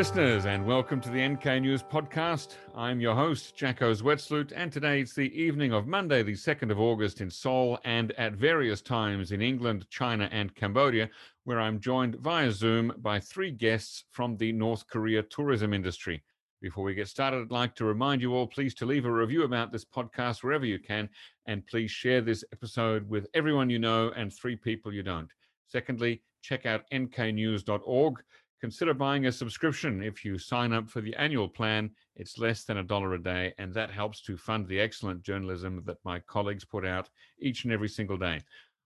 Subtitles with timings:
[0.00, 2.54] listeners, and welcome to the NK News Podcast.
[2.74, 6.80] I'm your host, Jacco Zwetsloot, and today it's the evening of Monday, the 2nd of
[6.80, 11.10] August in Seoul, and at various times in England, China, and Cambodia,
[11.44, 16.22] where I'm joined via Zoom by three guests from the North Korea tourism industry.
[16.62, 19.42] Before we get started, I'd like to remind you all please to leave a review
[19.42, 21.10] about this podcast wherever you can,
[21.44, 25.28] and please share this episode with everyone you know and three people you don't.
[25.66, 28.14] Secondly, check out nknews.org
[28.60, 30.02] consider buying a subscription.
[30.02, 33.54] If you sign up for the annual plan, it's less than a dollar a day,
[33.58, 37.08] and that helps to fund the excellent journalism that my colleagues put out
[37.40, 38.40] each and every single day.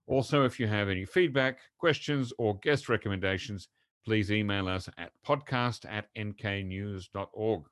[0.07, 3.69] Also, if you have any feedback, questions, or guest recommendations,
[4.05, 7.65] please email us at podcast at nknews.org.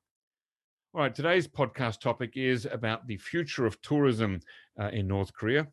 [0.95, 4.41] All right, today's podcast topic is about the future of tourism
[4.81, 5.69] uh, in North Korea.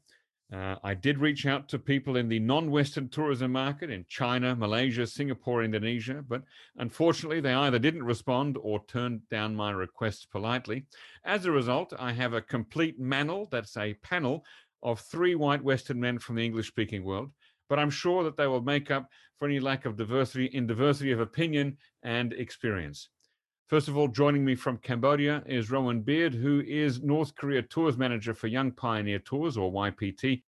[0.51, 4.55] Uh, I did reach out to people in the non Western tourism market in China,
[4.55, 6.41] Malaysia, Singapore, Indonesia, but
[6.77, 10.85] unfortunately, they either didn't respond or turned down my requests politely.
[11.23, 14.43] As a result, I have a complete manel, that's a panel
[14.81, 17.29] of three white Western men from the English speaking world,
[17.67, 21.11] but I'm sure that they will make up for any lack of diversity in diversity
[21.11, 23.09] of opinion and experience.
[23.69, 27.99] First of all, joining me from Cambodia is Rowan Beard, who is North Korea Tours
[27.99, 30.41] Manager for Young Pioneer Tours, or YPT.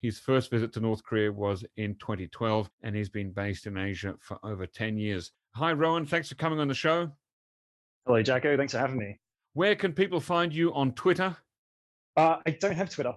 [0.00, 4.14] His first visit to North Korea was in 2012, and he's been based in Asia
[4.20, 5.32] for over 10 years.
[5.54, 6.06] Hi, Rowan.
[6.06, 7.10] Thanks for coming on the show.
[8.06, 8.56] Hello, Jacco.
[8.56, 9.20] Thanks for having me.
[9.52, 11.36] Where can people find you on Twitter?
[12.16, 13.12] Uh, I don't have Twitter.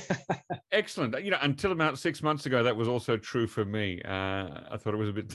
[0.72, 1.24] Excellent.
[1.24, 4.02] You know, until about six months ago, that was also true for me.
[4.04, 5.32] Uh, I thought it was a bit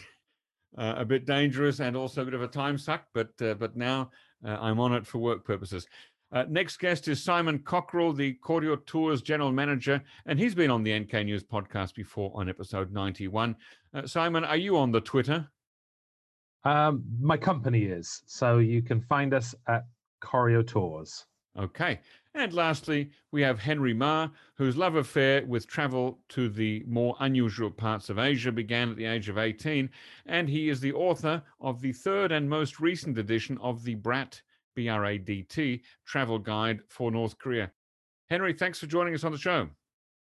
[0.77, 3.75] uh, a bit dangerous and also a bit of a time suck, but uh, but
[3.75, 4.11] now
[4.45, 5.87] uh, I'm on it for work purposes.
[6.31, 10.83] Uh, next guest is Simon Cockerell, the Koryo Tours General Manager, and he's been on
[10.83, 13.55] the NK News podcast before on episode 91.
[13.93, 15.47] Uh, Simon, are you on the Twitter?
[16.65, 19.85] Um, my company is, so you can find us at
[20.21, 21.25] Koryo Tours.
[21.57, 21.99] Okay.
[22.37, 27.71] And lastly, we have Henry Ma, whose love affair with travel to the more unusual
[27.71, 29.89] parts of Asia began at the age of 18,
[30.25, 34.41] and he is the author of the third and most recent edition of the Bradt,
[34.75, 37.71] B-R-A-D-T, travel guide for North Korea.
[38.29, 39.69] Henry, thanks for joining us on the show.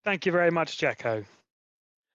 [0.05, 1.25] Thank you very much, Jacco.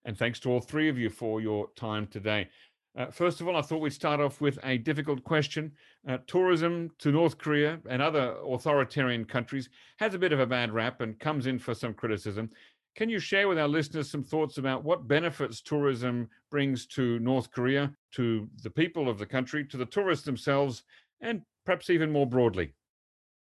[0.06, 2.48] And thanks to all three of you for your time today.
[2.97, 5.72] Uh, first of all, I thought we'd start off with a difficult question.
[6.06, 10.72] Uh, tourism to North Korea and other authoritarian countries has a bit of a bad
[10.72, 12.50] rap and comes in for some criticism.
[12.94, 17.50] Can you share with our listeners some thoughts about what benefits tourism brings to North
[17.50, 20.82] Korea, to the people of the country, to the tourists themselves,
[21.22, 22.74] and perhaps even more broadly?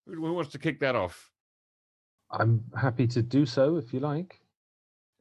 [0.07, 1.31] Who wants to kick that off?
[2.31, 4.41] I'm happy to do so if you like.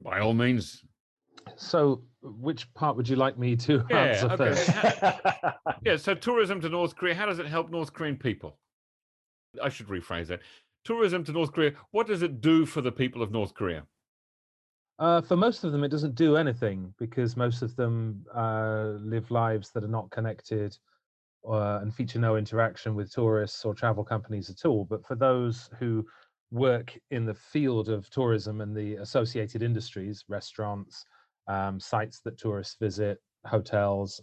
[0.01, 0.83] By all means.
[1.57, 4.55] So, which part would you like me to yeah, answer okay.
[4.55, 5.55] first?
[5.85, 8.57] yeah, so tourism to North Korea, how does it help North Korean people?
[9.61, 10.41] I should rephrase that.
[10.83, 13.83] Tourism to North Korea, what does it do for the people of North Korea?
[14.99, 19.29] Uh, for most of them, it doesn't do anything because most of them uh, live
[19.31, 20.77] lives that are not connected
[21.49, 24.85] uh, and feature no interaction with tourists or travel companies at all.
[24.85, 26.05] But for those who
[26.51, 31.05] work in the field of tourism and the associated industries, restaurants,
[31.47, 34.21] um, sites that tourists visit, hotels,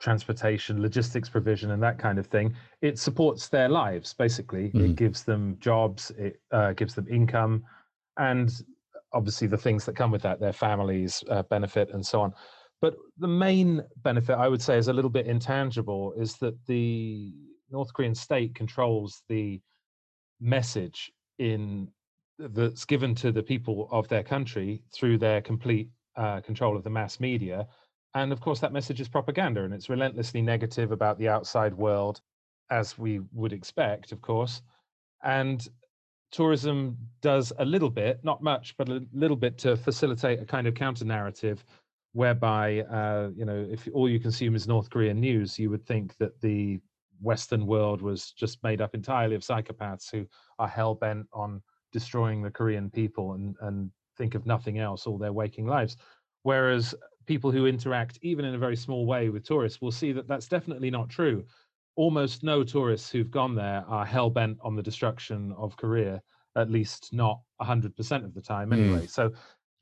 [0.00, 2.54] transportation, logistics provision, and that kind of thing.
[2.82, 4.70] It supports their lives, basically.
[4.70, 4.90] Mm.
[4.90, 7.64] It gives them jobs, it uh, gives them income,
[8.18, 8.52] and
[9.12, 12.32] obviously the things that come with that, their families uh, benefit and so on.
[12.82, 17.32] But the main benefit, I would say, is a little bit intangible, is that the
[17.70, 19.60] North Korean state controls the
[20.40, 21.88] message in
[22.38, 26.90] that's given to the people of their country through their complete uh, control of the
[26.90, 27.66] mass media.
[28.14, 32.20] And of course, that message is propaganda and it's relentlessly negative about the outside world,
[32.70, 34.62] as we would expect, of course.
[35.22, 35.66] And
[36.30, 40.66] tourism does a little bit, not much, but a little bit to facilitate a kind
[40.66, 41.64] of counter narrative
[42.12, 46.16] whereby, uh, you know, if all you consume is North Korean news, you would think
[46.16, 46.80] that the
[47.20, 50.26] Western world was just made up entirely of psychopaths who
[50.58, 51.62] are hell bent on
[51.92, 55.96] destroying the Korean people and, and think of nothing else all their waking lives.
[56.46, 56.94] Whereas
[57.26, 60.46] people who interact, even in a very small way, with tourists will see that that's
[60.46, 61.44] definitely not true.
[61.96, 66.22] Almost no tourists who've gone there are hell bent on the destruction of Korea,
[66.56, 69.06] at least not 100% of the time anyway.
[69.06, 69.10] Mm.
[69.10, 69.32] So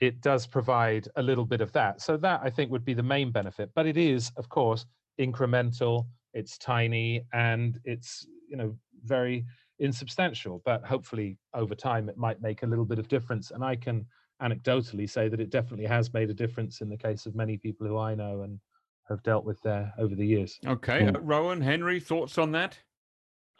[0.01, 2.01] it does provide a little bit of that.
[2.01, 3.69] So that I think would be the main benefit.
[3.75, 4.87] But it is, of course,
[5.21, 8.75] incremental, it's tiny, and it's, you know,
[9.05, 9.45] very
[9.81, 10.63] insubstantial.
[10.65, 13.51] But hopefully over time it might make a little bit of difference.
[13.51, 14.07] And I can
[14.43, 17.87] anecdotally say that it definitely has made a difference in the case of many people
[17.87, 18.59] who I know and
[19.09, 20.59] have dealt with there over the years.
[20.67, 22.79] Okay, uh, Rowan, Henry, thoughts on that?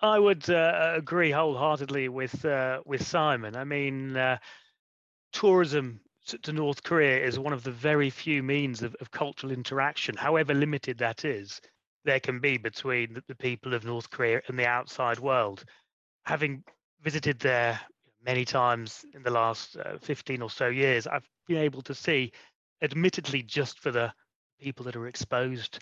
[0.01, 3.57] I would uh, agree wholeheartedly with uh, with Simon.
[3.57, 4.39] I mean, uh,
[5.33, 6.01] tourism
[6.43, 10.55] to North Korea is one of the very few means of, of cultural interaction, however
[10.55, 11.61] limited that is,
[12.05, 15.65] there can be between the, the people of North Korea and the outside world.
[16.25, 16.65] Having
[17.03, 17.79] visited there
[18.25, 22.33] many times in the last uh, 15 or so years, I've been able to see,
[22.83, 24.13] admittedly, just for the
[24.61, 25.81] people that are exposed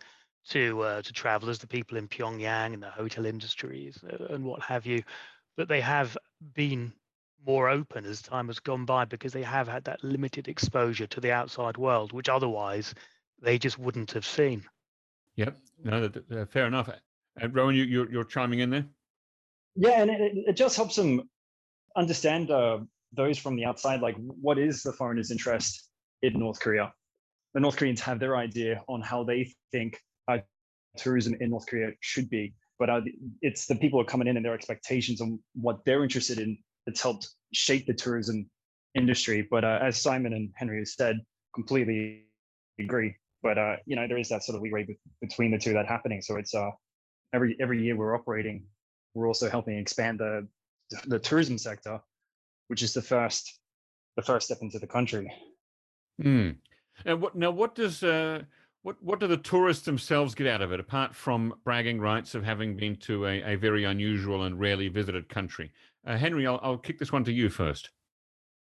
[0.48, 4.60] to uh, to travelers, the people in Pyongyang and the hotel industries uh, and what
[4.62, 5.02] have you,
[5.56, 6.16] that they have
[6.54, 6.92] been
[7.46, 11.20] more open as time has gone by because they have had that limited exposure to
[11.20, 12.94] the outside world, which otherwise
[13.40, 14.64] they just wouldn't have seen.
[15.36, 15.58] Yep.
[15.84, 16.88] No, that, uh, fair enough.
[17.36, 18.86] And Rowan, you, you're, you're chiming in there.
[19.74, 21.28] Yeah, and it, it just helps them
[21.96, 22.78] understand uh,
[23.12, 25.88] those from the outside, like what is the foreigner's interest
[26.22, 26.92] in North Korea.
[27.54, 29.98] The North Koreans have their idea on how they think
[30.28, 30.38] uh,
[30.96, 33.00] tourism in North Korea should be, but uh,
[33.42, 36.56] it's the people who are coming in and their expectations and what they're interested in
[36.86, 38.48] that's helped shape the tourism
[38.94, 39.46] industry.
[39.50, 41.20] But uh, as Simon and Henry have said,
[41.54, 42.24] completely
[42.78, 43.14] agree.
[43.42, 44.86] But uh, you know, there is that sort of leeway
[45.20, 46.22] between the two that happening.
[46.22, 46.70] So it's uh,
[47.34, 48.64] every every year we're operating,
[49.14, 50.46] we're also helping expand the
[51.06, 52.00] the tourism sector,
[52.68, 53.58] which is the first
[54.16, 55.32] the first step into the country.
[56.22, 56.56] Mm.
[57.04, 57.50] And what now?
[57.50, 58.42] What does uh,
[58.82, 62.44] what what do the tourists themselves get out of it, apart from bragging rights of
[62.44, 65.72] having been to a, a very unusual and rarely visited country?
[66.06, 67.90] Uh, Henry, I'll, I'll kick this one to you first.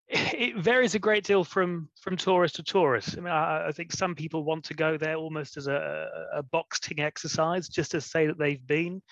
[0.08, 3.16] It varies a great deal from from tourist to tourist.
[3.16, 6.42] I mean, I, I think some people want to go there almost as a, a
[6.42, 9.02] box ticking exercise, just to say that they've been, mm.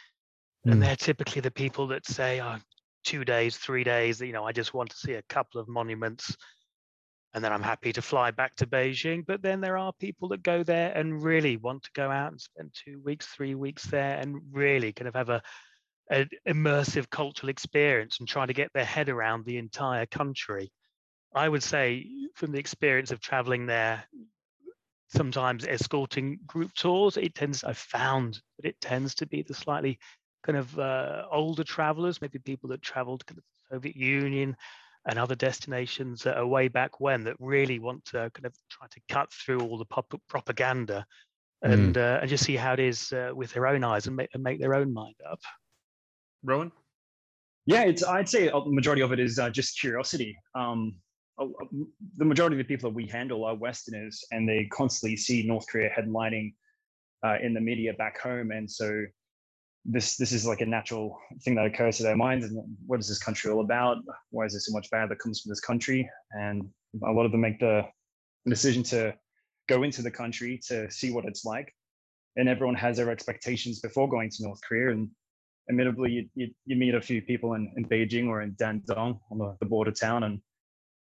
[0.67, 0.81] and hmm.
[0.81, 2.59] they're typically the people that say, "Oh,
[3.05, 4.21] two days, three days.
[4.21, 6.37] You know, I just want to see a couple of monuments."
[7.35, 9.27] and then I'm happy to fly back to Beijing.
[9.27, 12.41] But then there are people that go there and really want to go out and
[12.41, 15.43] spend two weeks, three weeks there, and really kind of have a
[16.11, 20.71] an immersive cultural experience and try to get their head around the entire country.
[21.35, 24.05] I would say, from the experience of traveling there,
[25.09, 29.99] sometimes escorting group tours, it tends, I've found that it tends to be the slightly
[30.45, 34.57] kind of uh, older travelers, maybe people that traveled to the Soviet Union
[35.07, 39.01] and other destinations uh, way back when that really want to kind of try to
[39.09, 41.05] cut through all the pop- propaganda
[41.63, 42.01] and mm.
[42.01, 44.43] uh, and just see how it is uh, with their own eyes and make, and
[44.43, 45.41] make their own mind up.
[46.43, 46.71] Rowan?
[47.67, 48.05] Yeah, it's.
[48.05, 50.37] I'd say the majority of it is uh, just curiosity.
[50.55, 50.97] Um,
[51.39, 55.67] the majority of the people that we handle are Westerners, and they constantly see North
[55.67, 56.53] Korea headlining
[57.25, 59.05] uh, in the media back home, and so
[59.85, 62.47] this this is like a natural thing that occurs to their minds.
[62.47, 63.99] And what is this country all about?
[64.31, 66.09] Why is there so much bad that comes from this country?
[66.33, 66.69] And
[67.07, 67.83] a lot of them make the
[68.47, 69.15] decision to
[69.69, 71.73] go into the country to see what it's like.
[72.37, 75.09] And everyone has their expectations before going to North Korea, and
[75.71, 79.39] admittedly, you, you, you, meet a few people in, in Beijing or in Dandong on
[79.39, 80.41] the, the border town and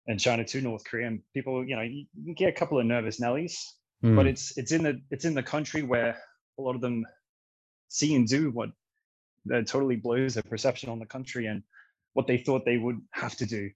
[0.09, 2.87] and China to North Korea, and people, you know, you, you get a couple of
[2.87, 3.57] nervous Nellies,
[4.05, 4.15] mm.
[4.15, 6.17] but it's it's in the it's in the country where
[6.59, 7.05] a lot of them
[7.89, 8.71] see and do what
[9.47, 11.63] that totally blows their perception on the country and
[12.15, 13.71] what they thought they would have to do,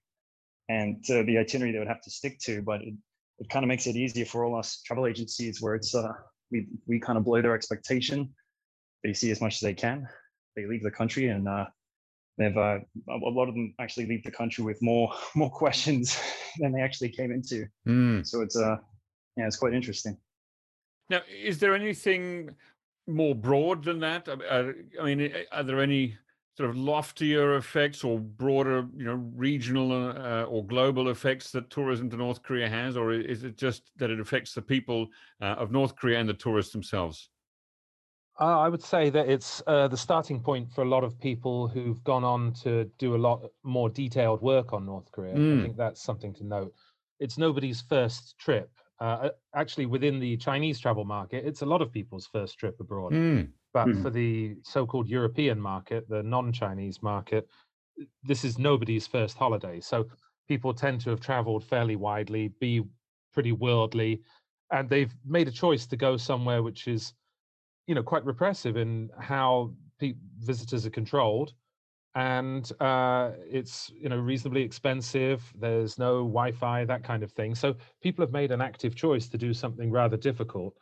[0.69, 2.61] and uh, the itinerary they would have to stick to.
[2.61, 2.93] But it,
[3.39, 6.13] it kind of makes it easier for all us travel agencies where it's uh,
[6.51, 8.33] we we kind of blow their expectation.
[9.03, 10.07] They see as much as they can,
[10.55, 11.65] they leave the country and uh,
[12.37, 16.19] they've uh, a lot of them actually leave the country with more more questions
[16.59, 17.65] than they actually came into.
[17.87, 18.25] Mm.
[18.25, 18.77] So it's uh
[19.37, 20.17] yeah, it's quite interesting.
[21.09, 22.55] Now, is there anything
[23.07, 24.27] more broad than that?
[24.27, 26.17] Uh, I mean, are there any
[26.57, 32.09] sort of loftier effects or broader, you know, regional uh, or global effects that tourism
[32.09, 35.07] to North Korea has, or is it just that it affects the people
[35.41, 37.29] uh, of North Korea and the tourists themselves?
[38.39, 41.67] Uh, I would say that it's uh, the starting point for a lot of people
[41.67, 45.35] who've gone on to do a lot more detailed work on North Korea.
[45.35, 45.59] Mm.
[45.59, 46.73] I think that's something to note.
[47.19, 48.71] It's nobody's first trip.
[49.01, 53.11] Uh, actually, within the Chinese travel market, it's a lot of people's first trip abroad.
[53.11, 53.49] Mm.
[53.73, 54.03] But mm.
[54.03, 57.47] for the so called European market, the non Chinese market,
[58.23, 59.79] this is nobody's first holiday.
[59.79, 60.07] So
[60.47, 62.83] people tend to have traveled fairly widely, be
[63.33, 64.21] pretty worldly,
[64.71, 67.13] and they've made a choice to go somewhere which is
[67.87, 71.53] you know quite repressive in how pe- visitors are controlled
[72.15, 77.73] and uh, it's you know reasonably expensive there's no wi-fi that kind of thing so
[78.01, 80.75] people have made an active choice to do something rather difficult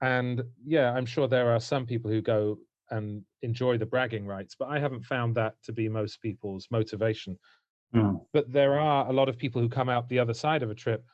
[0.00, 2.58] and yeah i'm sure there are some people who go
[2.90, 7.38] and enjoy the bragging rights but i haven't found that to be most people's motivation
[7.94, 8.18] mm.
[8.32, 10.74] but there are a lot of people who come out the other side of a
[10.74, 11.04] trip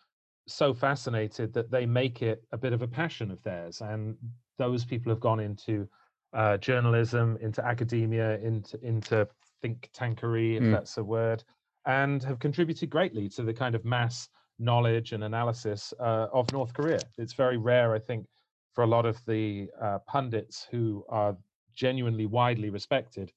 [0.48, 3.80] so fascinated that they make it a bit of a passion of theirs.
[3.80, 4.16] And
[4.56, 5.86] those people have gone into
[6.32, 9.28] uh, journalism, into academia, into into
[9.60, 10.72] think tankery, if mm.
[10.72, 11.44] that's a word,
[11.86, 16.74] and have contributed greatly to the kind of mass knowledge and analysis uh, of North
[16.74, 17.00] Korea.
[17.16, 18.26] It's very rare, I think,
[18.74, 21.36] for a lot of the uh, pundits who are
[21.74, 23.32] genuinely widely respected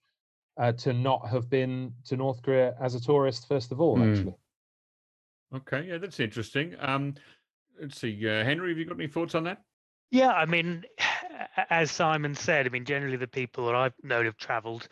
[0.58, 4.12] uh, to not have been to North Korea as a tourist, first of all, mm.
[4.12, 4.36] actually.
[5.56, 6.76] Okay, yeah, that's interesting.
[6.80, 7.16] Um,
[7.80, 9.62] let's see, uh, Henry, have you got any thoughts on that?
[10.12, 10.84] Yeah, I mean,
[11.70, 14.88] as Simon said, I mean, generally the people that I've known have travelled.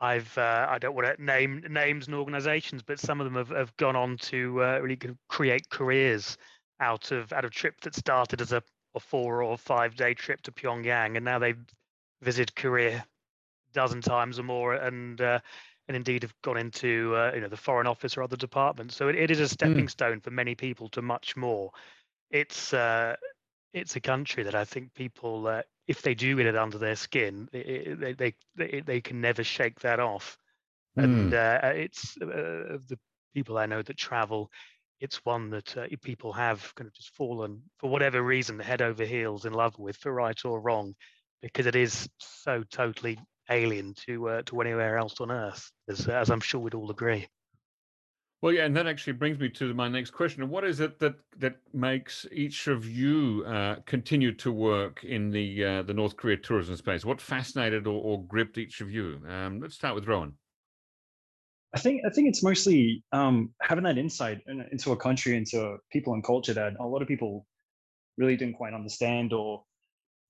[0.00, 3.56] I've uh, I don't want to name names and organisations, but some of them have,
[3.56, 4.98] have gone on to uh, really
[5.28, 6.36] create careers
[6.80, 8.62] out of out of trip that started as a,
[8.94, 11.64] a four or five day trip to Pyongyang, and now they've
[12.22, 15.40] visited Korea a dozen times or more, and uh,
[15.88, 18.96] and indeed have gone into uh, you know the foreign office or other departments.
[18.96, 19.48] So it, it is a hmm.
[19.48, 19.90] stepping mm.
[19.90, 21.70] stone for many people to much more.
[22.30, 23.16] It's uh,
[23.72, 26.96] it's a country that I think people, uh, if they do get it under their
[26.96, 30.38] skin, they they they, they can never shake that off.
[30.98, 31.04] Mm.
[31.04, 31.34] And hmm.
[31.34, 32.98] uh, it's uh, the
[33.34, 34.50] people I know that travel.
[34.98, 39.04] It's one that uh, people have kind of just fallen for whatever reason head over
[39.04, 40.94] heels in love with, for right or wrong,
[41.42, 43.18] because it is so totally
[43.50, 47.28] alien to uh, to anywhere else on Earth, as as I'm sure we'd all agree.
[48.46, 50.48] Well, yeah, and that actually brings me to my next question.
[50.48, 55.64] What is it that that makes each of you uh, continue to work in the
[55.64, 57.04] uh, the North Korea tourism space?
[57.04, 59.20] What fascinated or, or gripped each of you?
[59.28, 60.34] Um, let's start with Rowan.
[61.74, 66.14] I think I think it's mostly um, having that insight into a country, into people
[66.14, 67.48] and culture that a lot of people
[68.16, 69.64] really didn't quite understand or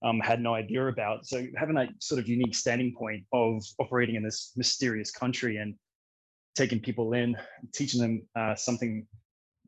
[0.02, 1.26] um, had no idea about.
[1.26, 5.74] So having that sort of unique standing point of operating in this mysterious country and
[6.56, 7.36] taking people in,
[7.72, 9.06] teaching them uh, something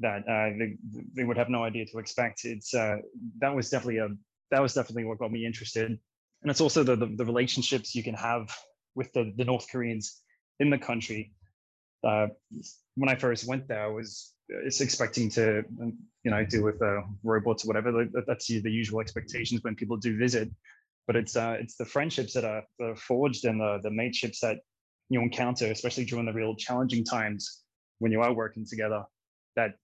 [0.01, 0.77] that uh, they,
[1.15, 2.45] they would have no idea to expect.
[2.45, 2.97] It's uh,
[3.41, 4.09] that was definitely a
[4.51, 8.03] that was definitely what got me interested, and it's also the the, the relationships you
[8.03, 8.57] can have
[8.95, 10.21] with the, the North Koreans
[10.59, 11.33] in the country.
[12.05, 12.29] Uh,
[12.95, 15.63] when I first went there, I was it's expecting to
[16.25, 18.07] you know deal with uh, robots or whatever.
[18.27, 20.51] That's the usual expectations when people do visit.
[21.07, 24.41] But it's uh, it's the friendships that are, that are forged and the the mateships
[24.41, 24.59] that
[25.09, 27.63] you encounter, especially during the real challenging times
[27.99, 29.05] when you are working together.
[29.57, 29.75] That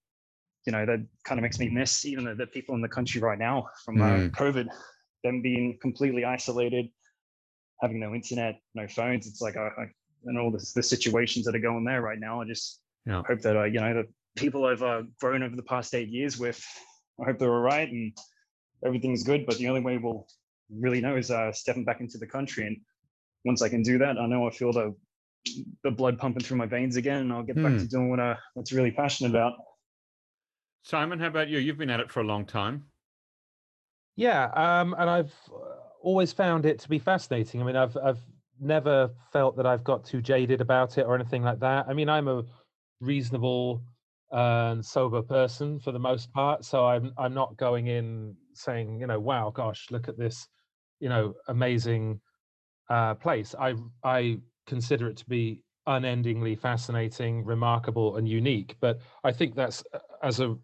[0.66, 3.20] you know that kind of makes me miss even the, the people in the country
[3.20, 4.30] right now from uh, mm.
[4.30, 4.68] COVID,
[5.22, 6.86] them being completely isolated,
[7.80, 9.26] having no internet, no phones.
[9.26, 9.84] It's like I, I
[10.26, 12.40] and all the, the situations that are going there right now.
[12.40, 13.22] I just yeah.
[13.26, 16.38] hope that uh, you know the people I've uh, grown over the past eight years
[16.38, 16.64] with,
[17.20, 18.16] I hope they're all right and
[18.84, 19.46] everything's good.
[19.46, 20.26] But the only way we'll
[20.70, 22.66] really know is uh, stepping back into the country.
[22.66, 22.76] And
[23.44, 24.94] once I can do that, I know I feel the
[25.82, 27.64] the blood pumping through my veins again, and I'll get hmm.
[27.64, 27.86] back to hmm.
[27.86, 29.54] doing what I what's really passionate about.
[30.82, 31.58] Simon, how about you?
[31.58, 32.84] You've been at it for a long time.
[34.16, 37.60] Yeah, um, and I've uh, always found it to be fascinating.
[37.60, 38.20] I mean, I've I've
[38.60, 41.86] never felt that I've got too jaded about it or anything like that.
[41.88, 42.44] I mean, I'm a
[43.00, 43.82] reasonable
[44.30, 46.64] and sober person for the most part.
[46.64, 50.48] So I'm I'm not going in saying, you know, wow, gosh, look at this,
[51.00, 52.20] you know, amazing
[52.90, 53.54] uh, place.
[53.58, 58.76] I I consider it to be unendingly fascinating, remarkable, and unique.
[58.80, 60.56] But I think that's uh, as a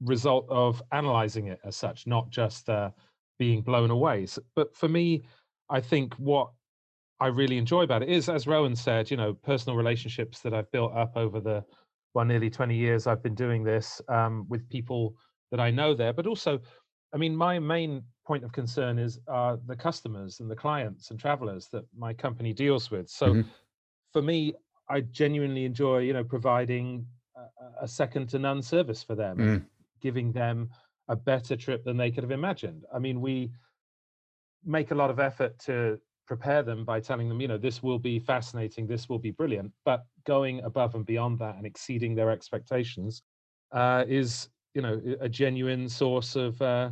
[0.00, 2.90] result of analyzing it as such, not just uh,
[3.38, 4.26] being blown away.
[4.26, 5.22] So, but for me,
[5.68, 6.50] I think what
[7.20, 10.70] I really enjoy about it is, as Rowan said, you know, personal relationships that I've
[10.72, 11.64] built up over the
[12.14, 15.14] well, nearly 20 years I've been doing this um, with people
[15.50, 16.60] that I know there, but also,
[17.12, 21.18] I mean, my main point of concern is uh, the customers and the clients and
[21.18, 23.08] travelers that my company deals with.
[23.08, 23.48] So mm-hmm.
[24.12, 24.54] for me,
[24.88, 29.64] I genuinely enjoy, you know, providing a, a second to none service for them, mm.
[30.00, 30.70] giving them
[31.08, 32.84] a better trip than they could have imagined.
[32.94, 33.50] I mean, we
[34.64, 37.98] make a lot of effort to prepare them by telling them, you know, this will
[37.98, 39.72] be fascinating, this will be brilliant.
[39.84, 43.22] But going above and beyond that and exceeding their expectations
[43.72, 46.90] uh, is, you know, a genuine source of uh,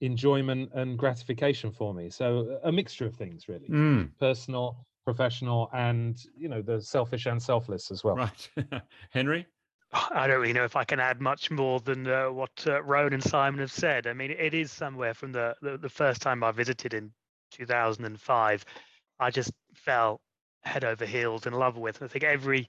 [0.00, 2.10] enjoyment and gratification for me.
[2.10, 4.10] So a mixture of things, really, mm.
[4.18, 8.16] personal, professional, and you know, the selfish and selfless as well.
[8.16, 8.50] Right,
[9.10, 9.46] Henry.
[9.92, 13.12] I don't really know if I can add much more than uh, what uh, Rowan
[13.12, 14.06] and Simon have said.
[14.06, 17.12] I mean, it is somewhere from the, the, the first time I visited in
[17.52, 18.64] 2005,
[19.20, 20.20] I just fell
[20.62, 22.02] head over heels in love with.
[22.02, 22.68] I think every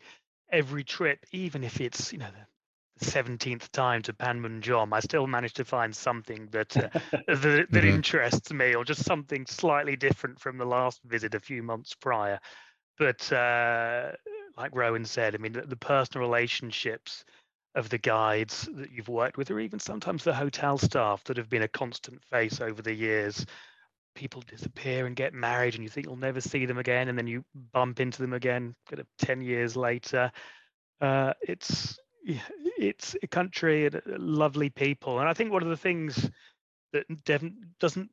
[0.51, 2.46] every trip, even if it's you know the
[3.01, 7.88] seventeenth time to Panmunjom, I still manage to find something that uh, that, that mm-hmm.
[7.88, 12.39] interests me, or just something slightly different from the last visit a few months prior.
[12.98, 14.12] But uh,
[14.58, 17.24] like Rowan said, I mean the, the personal relationships
[17.75, 21.50] of the guides that you've worked with, or even sometimes the hotel staff that have
[21.50, 23.46] been a constant face over the years.
[24.16, 27.27] People disappear and get married, and you think you'll never see them again, and then
[27.27, 30.32] you bump into them again kind of 10 years later.
[31.00, 32.00] Uh, it's
[32.77, 36.29] it's a country and lovely people, and I think one of the things
[36.93, 38.10] that Devon doesn't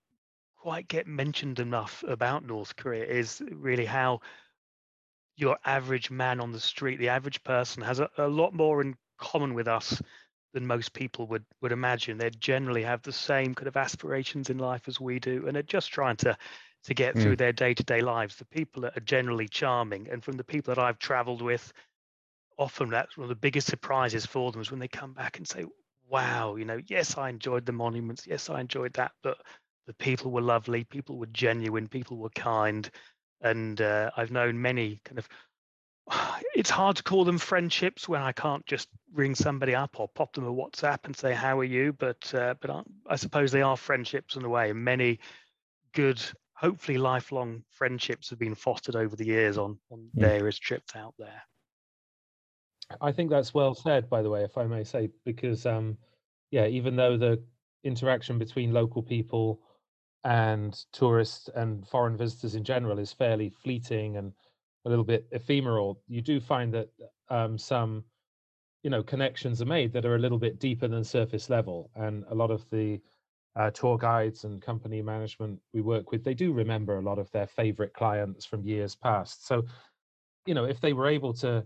[0.56, 4.20] quite get mentioned enough about North Korea is really how
[5.36, 8.94] your average man on the street, the average person, has a, a lot more in
[9.18, 10.00] common with us
[10.52, 12.16] than most people would would imagine.
[12.16, 15.62] They generally have the same kind of aspirations in life as we do, and are
[15.62, 16.36] just trying to
[16.84, 17.22] to get mm.
[17.22, 18.36] through their day to day lives.
[18.36, 21.72] The people are generally charming, and from the people that I've travelled with,
[22.58, 25.46] often that's one of the biggest surprises for them is when they come back and
[25.46, 25.64] say,
[26.08, 29.38] "Wow, you know, yes, I enjoyed the monuments, yes, I enjoyed that, but
[29.86, 32.88] the people were lovely, people were genuine, people were kind."
[33.40, 35.28] And uh, I've known many kind of
[36.54, 40.34] it's hard to call them friendships when I can't just ring somebody up or pop
[40.34, 41.92] them a WhatsApp and say how are you.
[41.92, 44.72] But uh, but I, I, suppose they are friendships in a way.
[44.72, 45.20] Many
[45.92, 46.20] good,
[46.54, 50.28] hopefully lifelong friendships have been fostered over the years on on yeah.
[50.28, 51.42] various trips out there.
[53.00, 55.96] I think that's well said, by the way, if I may say, because um,
[56.50, 57.42] yeah, even though the
[57.84, 59.60] interaction between local people
[60.24, 64.32] and tourists and foreign visitors in general is fairly fleeting and
[64.86, 66.88] a little bit ephemeral, you do find that
[67.28, 68.04] um, some,
[68.82, 71.90] you know, connections are made that are a little bit deeper than surface level.
[71.94, 73.00] And a lot of the
[73.56, 77.30] uh, tour guides and company management we work with, they do remember a lot of
[77.30, 79.46] their favorite clients from years past.
[79.46, 79.64] So,
[80.46, 81.64] you know, if they were able to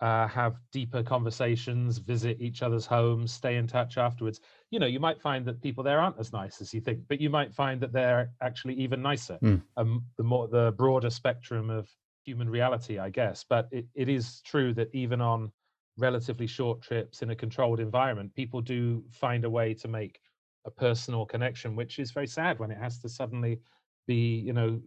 [0.00, 4.40] uh, have deeper conversations, visit each other's homes, stay in touch afterwards.
[4.70, 7.20] You know, you might find that people there aren't as nice as you think, but
[7.20, 9.38] you might find that they're actually even nicer.
[9.42, 9.62] Mm.
[9.76, 11.90] Um, the more the broader spectrum of
[12.24, 13.44] human reality, I guess.
[13.46, 15.52] But it, it is true that even on
[15.98, 20.20] relatively short trips in a controlled environment, people do find a way to make
[20.64, 23.58] a personal connection, which is very sad when it has to suddenly
[24.06, 24.80] be, you know,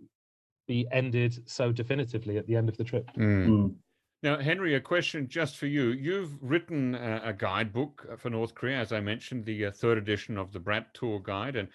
[0.67, 3.09] be ended so definitively at the end of the trip.
[3.17, 3.47] Mm.
[3.47, 3.75] Mm.
[4.23, 5.89] Now, Henry, a question just for you.
[5.89, 10.37] You've written a, a guidebook for North Korea, as I mentioned, the uh, third edition
[10.37, 11.57] of the Bradt Tour Guide.
[11.57, 11.67] And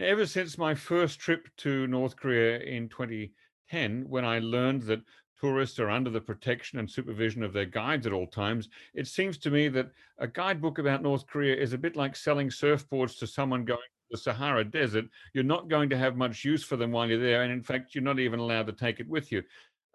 [0.00, 5.02] ever since my first trip to North Korea in 2010, when I learned that
[5.40, 9.38] tourists are under the protection and supervision of their guides at all times, it seems
[9.38, 13.28] to me that a guidebook about North Korea is a bit like selling surfboards to
[13.28, 15.04] someone going to the Sahara Desert.
[15.34, 17.44] You're not going to have much use for them while you're there.
[17.44, 19.44] And in fact, you're not even allowed to take it with you.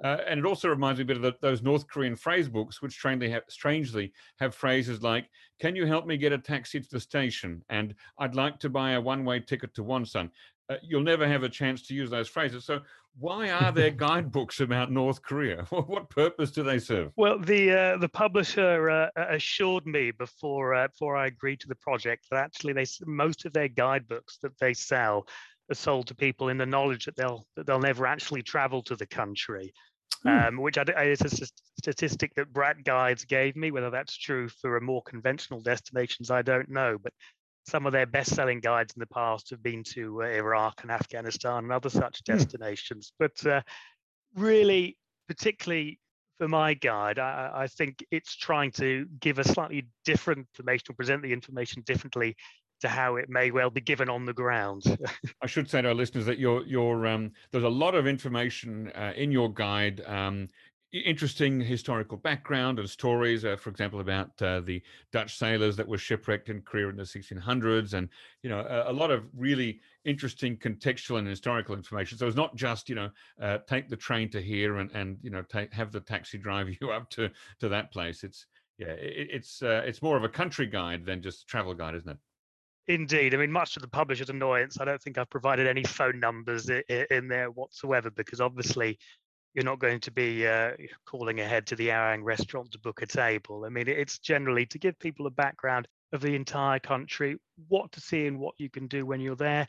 [0.04, 2.82] Uh, and it also reminds me a bit of the, those North Korean phrase books,
[2.82, 6.90] which strangely have, strangely have phrases like, Can you help me get a taxi to
[6.90, 7.64] the station?
[7.70, 10.32] And I'd like to buy a one way ticket to Wonsan
[10.72, 12.66] uh, you'll never have a chance to use those phrases.
[12.66, 12.80] So,
[13.20, 15.64] why are there guidebooks about North Korea?
[15.70, 17.12] what purpose do they serve?
[17.18, 21.76] Well, the uh, the publisher uh, assured me before uh, before I agreed to the
[21.76, 25.28] project that actually they most of their guidebooks that they sell
[25.70, 28.96] are sold to people in the knowledge that they'll that they'll never actually travel to
[28.96, 29.74] the country.
[30.26, 30.48] Mm.
[30.48, 31.48] Um, which I, is a
[31.80, 33.72] statistic that Bradt Guides gave me.
[33.72, 36.98] Whether that's true for a more conventional destinations, I don't know.
[37.02, 37.14] But
[37.66, 41.64] some of their best-selling guides in the past have been to uh, Iraq and Afghanistan
[41.64, 42.34] and other such hmm.
[42.34, 43.14] destinations.
[43.18, 43.62] But uh,
[44.36, 44.98] really,
[45.28, 46.00] particularly
[46.38, 50.96] for my guide, I, I, think it's trying to give a slightly different information or
[50.96, 52.36] present the information differently
[52.82, 54.84] to how it may well be given on the ground.
[55.42, 58.92] I should say to our listeners that your your um, there's a lot of information
[58.96, 60.02] uh, in your guide.
[60.06, 60.50] Um,
[60.94, 64.82] interesting historical background and stories, uh, for example, about uh, the
[65.14, 68.10] Dutch sailors that were shipwrecked in Korea in the 1600s, and
[68.44, 72.18] you know a, a, lot of really interesting contextual and historical information.
[72.18, 73.10] So it's not just you know
[73.42, 76.68] uh, take the train to here and and you know take have the taxi drive
[76.82, 78.24] you up to to that place.
[78.24, 78.46] It's
[78.78, 81.96] yeah, it, it's uh, it's more of a country guide than just a travel guide,
[81.96, 82.18] isn't it?
[82.88, 83.34] Indeed.
[83.34, 86.70] I mean, much to the publisher's annoyance, I don't think I've provided any phone numbers
[86.70, 88.98] in there whatsoever because obviously
[89.54, 90.72] you're not going to be uh,
[91.06, 93.66] calling ahead to the Arirang restaurant to book a table.
[93.66, 98.02] I mean, it's generally to give people a background of the entire country, what to
[98.02, 99.68] see and what you can do when you're there.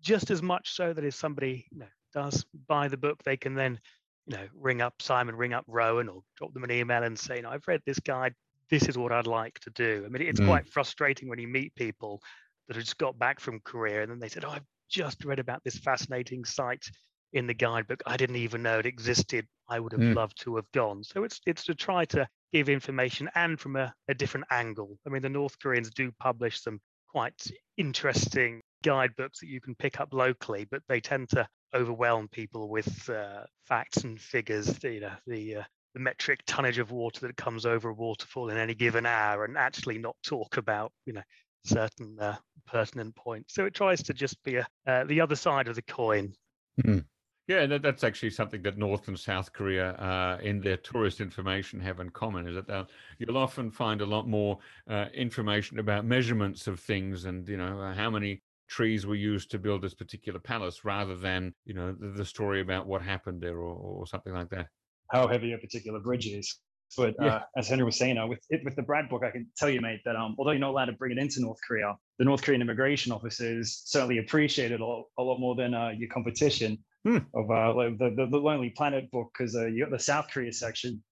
[0.00, 3.54] Just as much so that if somebody you know, does buy the book, they can
[3.54, 3.78] then,
[4.26, 7.42] you know, ring up Simon, ring up Rowan, or drop them an email and say,
[7.42, 8.34] "I've read this guide.
[8.70, 10.46] This is what I'd like to do." I mean, it's mm.
[10.46, 12.22] quite frustrating when you meet people
[12.68, 15.38] that had just got back from Korea and then they said, "Oh, I've just read
[15.38, 16.84] about this fascinating site
[17.32, 18.02] in the guidebook.
[18.06, 19.46] I didn't even know it existed.
[19.68, 20.14] I would have mm.
[20.14, 21.04] loved to have gone.
[21.04, 24.98] So it's it's to try to give information and from a, a different angle.
[25.06, 30.00] I mean, the North Koreans do publish some quite interesting guidebooks that you can pick
[30.00, 34.78] up locally, but they tend to overwhelm people with uh, facts and figures.
[34.82, 35.62] You know, the uh,
[35.94, 39.56] the metric tonnage of water that comes over a waterfall in any given hour and
[39.56, 41.22] actually not talk about you know
[41.64, 43.54] certain uh, pertinent points.
[43.54, 46.34] So it tries to just be a, uh, the other side of the coin.
[46.82, 47.04] Mm.
[47.48, 51.80] Yeah, that, that's actually something that North and South Korea, uh, in their tourist information,
[51.80, 52.46] have in common.
[52.46, 57.48] Is that you'll often find a lot more uh, information about measurements of things, and
[57.48, 61.54] you know uh, how many trees were used to build this particular palace, rather than
[61.64, 64.66] you know the, the story about what happened there or, or something like that.
[65.10, 66.60] How heavy a particular bridge is.
[66.96, 67.26] But yeah.
[67.26, 69.68] uh, as Henry was saying, uh, with it, with the Bradt book, I can tell
[69.68, 72.24] you, mate, that um, although you're not allowed to bring it into North Korea, the
[72.24, 76.08] North Korean immigration officers certainly appreciate it a lot, a lot more than uh, your
[76.08, 77.18] competition hmm.
[77.34, 80.28] of uh, like the, the, the Lonely Planet book because uh, you got the South
[80.32, 81.02] Korea section,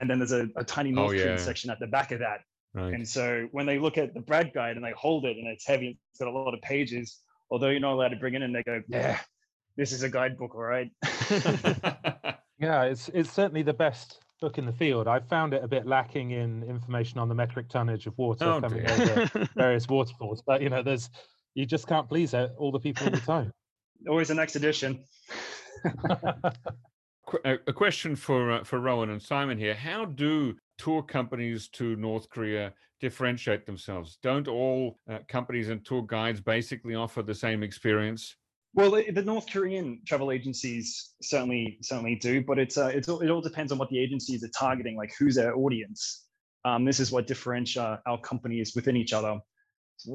[0.00, 1.22] and then there's a, a tiny oh, North oh, yeah.
[1.22, 2.40] Korean section at the back of that.
[2.74, 2.94] Right.
[2.94, 5.66] And so when they look at the Bradt guide and they hold it and it's
[5.66, 7.18] heavy, it's got a lot of pages.
[7.50, 9.18] Although you're not allowed to bring it in, they go, yeah,
[9.76, 10.90] this is a guidebook, all right.
[12.58, 15.06] yeah, it's it's certainly the best book in the field.
[15.08, 18.60] I found it a bit lacking in information on the metric tonnage of water oh,
[18.60, 20.42] coming over various waterfalls.
[20.44, 21.08] But you know, there's
[21.54, 23.52] you just can't please all the people all the time.
[24.08, 25.04] Always an next edition.
[27.44, 29.74] a question for uh, for Rowan and Simon here.
[29.74, 34.18] How do tour companies to North Korea differentiate themselves?
[34.22, 38.34] Don't all uh, companies and tour guides basically offer the same experience?
[38.74, 43.42] Well, the North Korean travel agencies certainly certainly do, but it's uh, it's it all
[43.42, 46.24] depends on what the agencies are targeting, like who's their audience.
[46.64, 49.38] Um, this is what differentiates our companies within each other.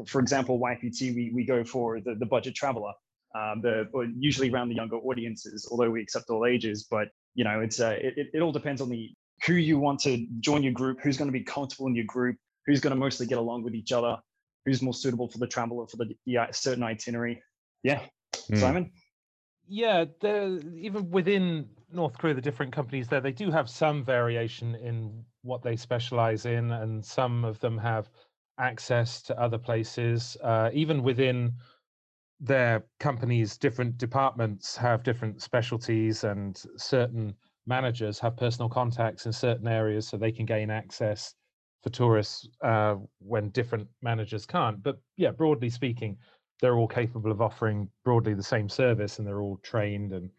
[0.08, 2.93] For example, YPT, we, we go for the, the budget traveler,
[3.36, 3.86] um, the
[4.17, 6.88] usually around the younger audiences, although we accept all ages.
[6.89, 9.13] But you know, it's uh, it, it all depends on the
[9.46, 12.38] who you want to join your group, who's going to be comfortable in your group,
[12.65, 14.17] who's going to mostly get along with each other,
[14.65, 17.39] who's more suitable for the traveler for the, the certain itinerary.
[17.84, 18.02] Yeah,
[18.48, 18.60] mm.
[18.60, 18.92] Simon?
[19.68, 25.26] Yeah, even within North Korea, the different companies there, they do have some variation in
[25.42, 28.10] what they specialize in, and some of them have
[28.60, 30.38] access to other places.
[30.42, 31.54] Uh, even within
[32.40, 37.34] their companies, different departments have different specialties, and certain
[37.66, 41.36] managers have personal contacts in certain areas so they can gain access
[41.84, 44.82] for tourists uh, when different managers can't.
[44.82, 46.18] But yeah, broadly speaking,
[46.62, 50.30] they're all capable of offering broadly the same service and they're all trained and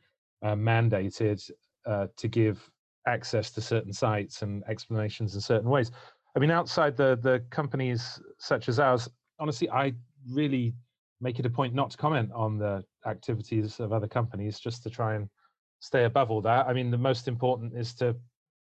[0.43, 1.51] uh, mandated
[1.87, 2.71] uh, to give
[3.07, 5.91] access to certain sites and explanations in certain ways.
[6.37, 9.95] I mean, outside the the companies such as ours, honestly, I
[10.31, 10.75] really
[11.21, 14.91] make it a point not to comment on the activities of other companies, just to
[14.91, 15.29] try and
[15.81, 16.67] stay above all that.
[16.67, 18.15] I mean, the most important is to,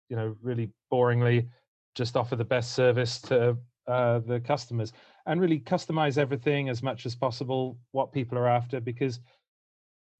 [0.09, 1.47] you know, really boringly
[1.95, 4.93] just offer the best service to uh, the customers
[5.27, 9.19] and really customize everything as much as possible what people are after because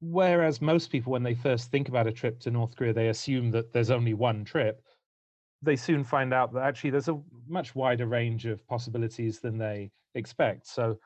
[0.01, 3.49] whereas most people when they first think about a trip to north korea they assume
[3.49, 4.83] that there's only one trip
[5.63, 9.89] they soon find out that actually there's a much wider range of possibilities than they
[10.13, 10.99] expect so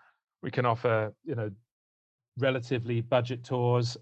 [0.44, 1.50] we can offer you know
[2.38, 3.96] relatively budget tours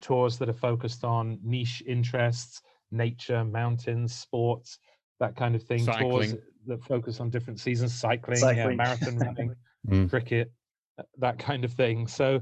[0.00, 4.78] tours that are focused on niche interests nature mountains sports
[5.20, 6.08] that kind of thing Cycling.
[6.08, 6.34] tours
[6.68, 8.78] that focus on different seasons, cycling, cycling.
[8.78, 9.54] Yeah, marathon running,
[9.88, 10.08] mm.
[10.08, 10.52] cricket,
[10.98, 12.06] uh, that kind of thing.
[12.06, 12.40] So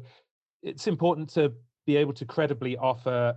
[0.62, 1.52] it's important to
[1.86, 3.36] be able to credibly offer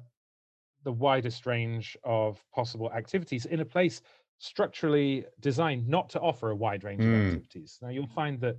[0.83, 4.01] the widest range of possible activities in a place
[4.39, 7.13] structurally designed not to offer a wide range mm.
[7.13, 7.77] of activities.
[7.81, 8.57] Now you'll find that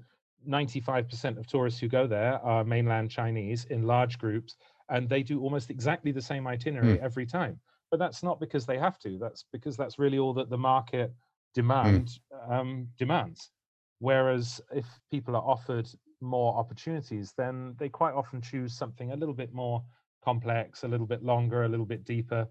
[0.49, 4.57] 95% of tourists who go there are mainland Chinese in large groups,
[4.89, 7.03] and they do almost exactly the same itinerary mm.
[7.03, 7.59] every time.
[7.91, 9.19] But that's not because they have to.
[9.19, 11.13] That's because that's really all that the market.
[11.55, 12.53] Demand mm.
[12.53, 13.51] um, demands.
[13.99, 15.89] Whereas if people are offered
[16.21, 19.83] more opportunities, then they quite often choose something a little bit more
[20.25, 22.47] complex, a little bit longer, a little bit deeper,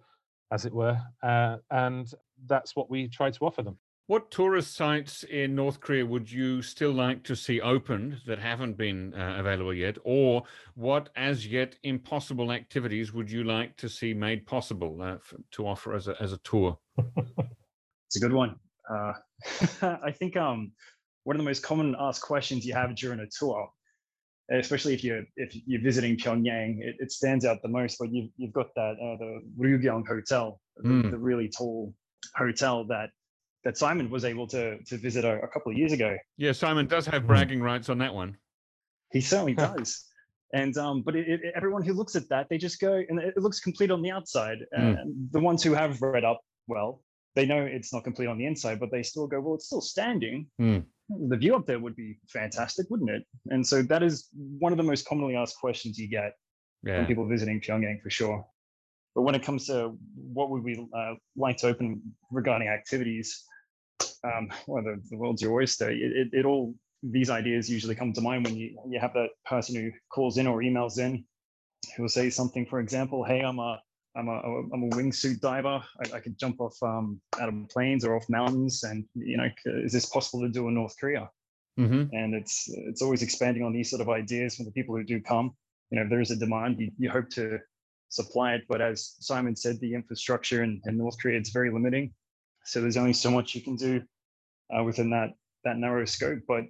[0.51, 0.99] as it were.
[1.23, 2.13] Uh, and
[2.47, 3.77] that's what we try to offer them.
[4.07, 8.75] What tourist sites in North Korea would you still like to see opened that haven't
[8.75, 9.99] been uh, available yet?
[10.03, 10.41] Or
[10.73, 15.17] what as yet impossible activities would you like to see made possible uh,
[15.51, 16.79] to offer as a, as a tour?
[16.97, 18.55] it's a good one.
[18.89, 19.13] Uh,
[20.03, 20.71] I think um,
[21.23, 23.69] one of the most common asked questions you have during a tour,
[24.51, 27.97] especially if you're if you're visiting Pyongyang, it, it stands out the most.
[27.99, 31.11] But you've you've got that uh, the Ryugyong Hotel, the, mm.
[31.11, 31.93] the, really tall
[32.35, 33.09] hotel that
[33.63, 36.17] that Simon was able to to visit a, a couple of years ago.
[36.37, 37.27] Yeah, Simon does have hmm.
[37.27, 38.37] bragging rights on that one.
[39.11, 40.05] He certainly does.
[40.53, 43.37] And um, but it, it, everyone who looks at that, they just go, and it
[43.37, 44.57] looks complete on the outside.
[44.77, 45.01] Mm.
[45.01, 47.03] And the ones who have read up, well,
[47.35, 49.81] they know it's not complete on the inside, but they still go, well, it's still
[49.81, 50.47] standing.
[50.59, 50.83] Mm.
[51.29, 53.23] The view up there would be fantastic, wouldn't it?
[53.49, 56.33] And so that is one of the most commonly asked questions you get
[56.83, 56.97] yeah.
[56.97, 58.45] from people visiting Pyongyang for sure.
[59.15, 63.43] But when it comes to what would we uh, like to open regarding activities,
[64.23, 65.89] um, well, the, the world's your oyster.
[65.89, 69.29] It, it, it, all these ideas usually come to mind when you you have that
[69.45, 71.23] person who calls in or emails in,
[71.95, 72.65] who will say something.
[72.65, 73.81] For example, hey, I'm a
[74.19, 74.39] I'm a
[74.73, 75.81] I'm a wingsuit diver.
[76.03, 79.47] I, I could jump off um, out of planes or off mountains, and you know,
[79.65, 81.29] is this possible to do in North Korea?
[81.79, 82.13] Mm-hmm.
[82.13, 85.21] And it's it's always expanding on these sort of ideas from the people who do
[85.21, 85.55] come.
[85.89, 87.59] You know, if there is a demand, you, you hope to
[88.09, 88.63] supply it.
[88.67, 92.13] But as Simon said, the infrastructure in, in North Korea it's very limiting.
[92.65, 94.01] So there's only so much you can do
[94.77, 95.29] uh, within that
[95.63, 96.39] that narrow scope.
[96.47, 96.65] But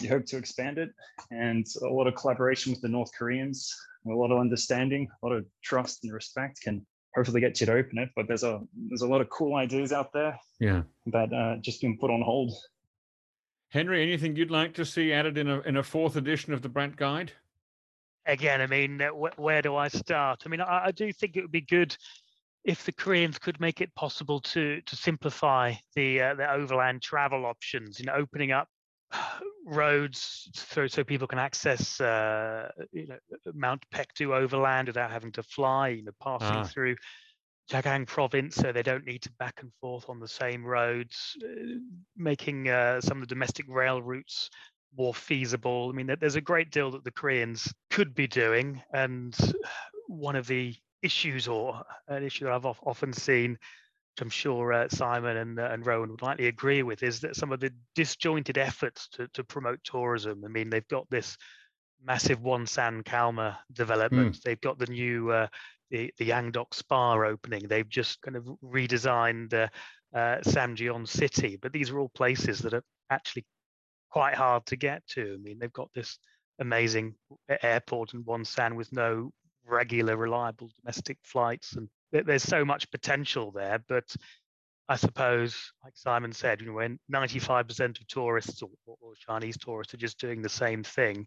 [0.00, 0.90] you hope to expand it,
[1.30, 3.74] and a lot of collaboration with the North Koreans,
[4.06, 7.72] a lot of understanding, a lot of trust and respect can hopefully get you to
[7.72, 8.10] open it.
[8.14, 10.38] But there's a there's a lot of cool ideas out there.
[10.60, 10.82] Yeah.
[11.06, 12.52] That uh, just been put on hold.
[13.70, 16.68] Henry, anything you'd like to see added in a in a fourth edition of the
[16.68, 17.32] Bradt Guide?
[18.26, 20.42] Again, I mean, uh, wh- where do I start?
[20.44, 21.96] I mean, I, I do think it would be good
[22.64, 27.46] if the Koreans could make it possible to to simplify the uh, the overland travel
[27.46, 28.68] options, you know, opening up
[29.66, 33.18] roads so, so people can access uh, you know
[33.54, 36.64] Mount Paektu overland without having to fly, you know, passing ah.
[36.64, 36.96] through
[37.70, 41.78] Chagang province, so they don't need to back and forth on the same roads, uh,
[42.16, 44.50] making uh, some of the domestic rail routes
[44.96, 45.90] more feasible.
[45.90, 49.36] I mean, there's a great deal that the Koreans could be doing, and
[50.06, 53.58] one of the issues or an issue that I've often seen,
[54.20, 57.52] I'm sure uh, Simon and, uh, and Rowan would likely agree with, is that some
[57.52, 60.42] of the disjointed efforts to, to promote tourism.
[60.44, 61.36] I mean, they've got this
[62.04, 64.36] massive Wonsan Kalma development.
[64.36, 64.42] Mm.
[64.42, 65.46] They've got the new uh,
[65.90, 67.68] the the Yangdok Spa opening.
[67.68, 69.68] They've just kind of redesigned uh,
[70.16, 73.44] uh, Samjiyon City, but these are all places that are actually
[74.10, 75.34] quite hard to get to.
[75.34, 76.18] I mean, they've got this
[76.58, 77.14] amazing
[77.62, 79.30] airport in Wonsan with no
[79.64, 83.82] regular, reliable domestic flights, and there's so much potential there.
[83.88, 84.14] But
[84.88, 89.94] I suppose, like Simon said, you know, when 95% of tourists or, or Chinese tourists
[89.94, 91.26] are just doing the same thing,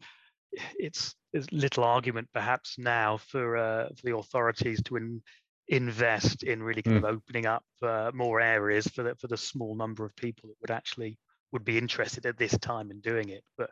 [0.77, 5.21] it's there's little argument perhaps now for uh, for the authorities to in,
[5.67, 7.07] invest in really kind mm.
[7.07, 10.55] of opening up uh, more areas for the for the small number of people that
[10.61, 11.17] would actually
[11.51, 13.43] would be interested at this time in doing it.
[13.57, 13.69] But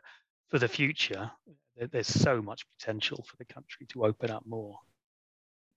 [0.48, 1.30] for the future,
[1.76, 4.78] there's so much potential for the country to open up more.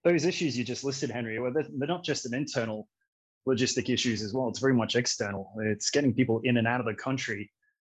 [0.04, 2.88] Those issues you just listed, Henry, well, they're, they're not just an internal
[3.48, 4.50] logistic issues as well.
[4.50, 5.52] It's very much external.
[5.60, 7.52] It's getting people in and out of the country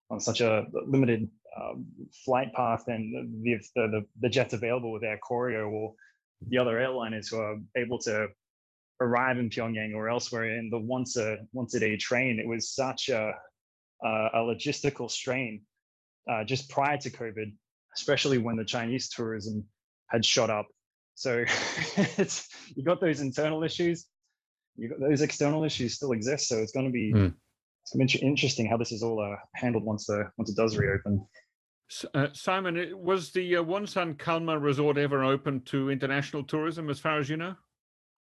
[0.09, 1.85] on such a limited um,
[2.25, 5.93] flight path and the, the, the jets available with Air Koryo or
[6.47, 8.27] the other airliners who are able to
[9.01, 12.39] arrive in Pyongyang or elsewhere in the once a once a day train.
[12.39, 13.33] It was such a
[14.03, 15.61] a logistical strain
[16.31, 17.51] uh, just prior to COVID,
[17.95, 19.65] especially when the Chinese tourism
[20.07, 20.67] had shot up.
[21.17, 21.43] So
[22.17, 24.05] it's you got those internal issues,
[24.75, 26.47] you got those external issues still exist.
[26.47, 27.33] So it's going to be mm.
[27.83, 30.55] it's going to be interesting how this is all uh, handled once the once it
[30.55, 31.25] does reopen.
[32.13, 37.17] Uh, Simon, was the uh, Wonsan Kalma Resort ever open to international tourism, as far
[37.17, 37.55] as you know?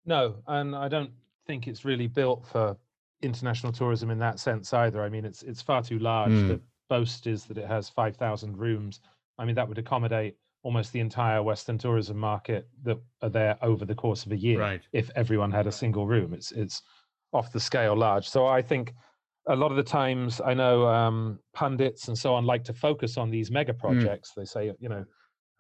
[0.06, 1.12] No, and I don't
[1.46, 2.76] think it's really built for
[3.22, 5.04] international tourism in that sense either.
[5.04, 6.32] I mean, it's it's far too large.
[6.32, 6.48] Mm.
[6.48, 9.02] The boast is that it has five thousand rooms.
[9.38, 13.86] I mean, that would accommodate almost the entire Western tourism market that are there over
[13.86, 14.60] the course of a year.
[14.60, 14.82] Right.
[14.92, 16.82] If everyone had a single room, it's it's
[17.32, 18.28] off the scale large.
[18.28, 18.94] So I think
[19.48, 23.18] a lot of the times I know um, pundits and so on like to focus
[23.18, 23.80] on these mega hmm.
[23.80, 24.32] projects.
[24.32, 24.36] Mm.
[24.36, 25.06] They say, you know,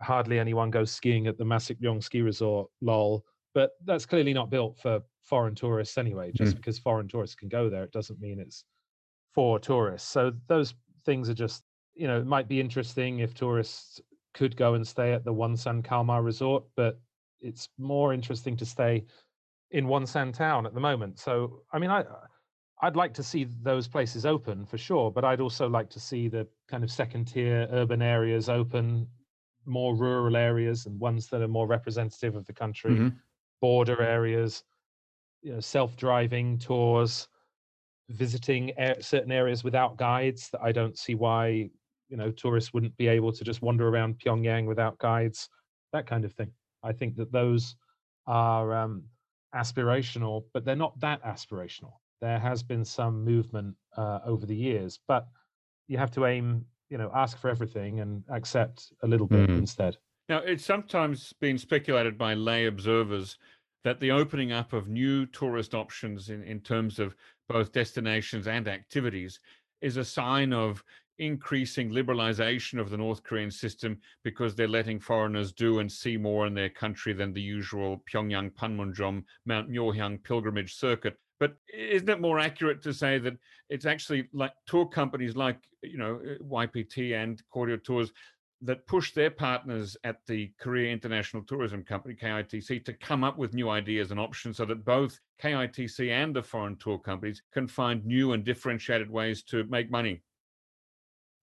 [0.01, 3.23] hardly anyone goes skiing at the Masikryong ski resort, lol.
[3.53, 6.31] But that's clearly not built for foreign tourists anyway.
[6.35, 6.57] Just mm.
[6.57, 8.63] because foreign tourists can go there, it doesn't mean it's
[9.33, 10.09] for tourists.
[10.09, 11.63] So those things are just,
[11.95, 13.99] you know, it might be interesting if tourists
[14.39, 16.97] could go and stay at the Wonsan Kalma resort, but
[17.41, 19.03] it's more interesting to stay
[19.71, 21.19] in Wonsan town at the moment.
[21.19, 22.05] So, I mean, I
[22.81, 26.29] I'd like to see those places open for sure, but I'd also like to see
[26.29, 29.05] the kind of second tier urban areas open,
[29.65, 33.09] more rural areas and ones that are more representative of the country, mm-hmm.
[33.59, 34.63] border areas,
[35.41, 37.27] you know, self-driving tours,
[38.07, 38.71] visiting
[39.01, 40.49] certain areas without guides.
[40.51, 41.71] That I don't see why
[42.09, 45.49] you know tourists wouldn't be able to just wander around Pyongyang without guides,
[45.93, 46.51] that kind of thing.
[46.83, 47.75] I think that those
[48.27, 49.03] are um,
[49.55, 54.99] aspirational, but they're not that aspirational there has been some movement uh, over the years,
[55.07, 55.27] but
[55.87, 59.57] you have to aim, you know, ask for everything and accept a little bit mm.
[59.57, 59.97] instead.
[60.27, 63.37] Now, it's sometimes been speculated by lay observers
[63.83, 67.15] that the opening up of new tourist options in, in terms of
[67.47, 69.39] both destinations and activities
[69.81, 70.83] is a sign of
[71.19, 76.47] increasing liberalization of the North Korean system because they're letting foreigners do and see more
[76.47, 81.17] in their country than the usual Pyongyang Panmunjom Mount Myohyang pilgrimage circuit.
[81.39, 83.37] But isn't it more accurate to say that
[83.69, 88.11] it's actually like tour companies like you know uh, YPT and Koryo Tours
[88.61, 93.53] that push their partners at the Korea International Tourism Company KITC to come up with
[93.53, 98.05] new ideas and options so that both KITC and the foreign tour companies can find
[98.05, 100.21] new and differentiated ways to make money.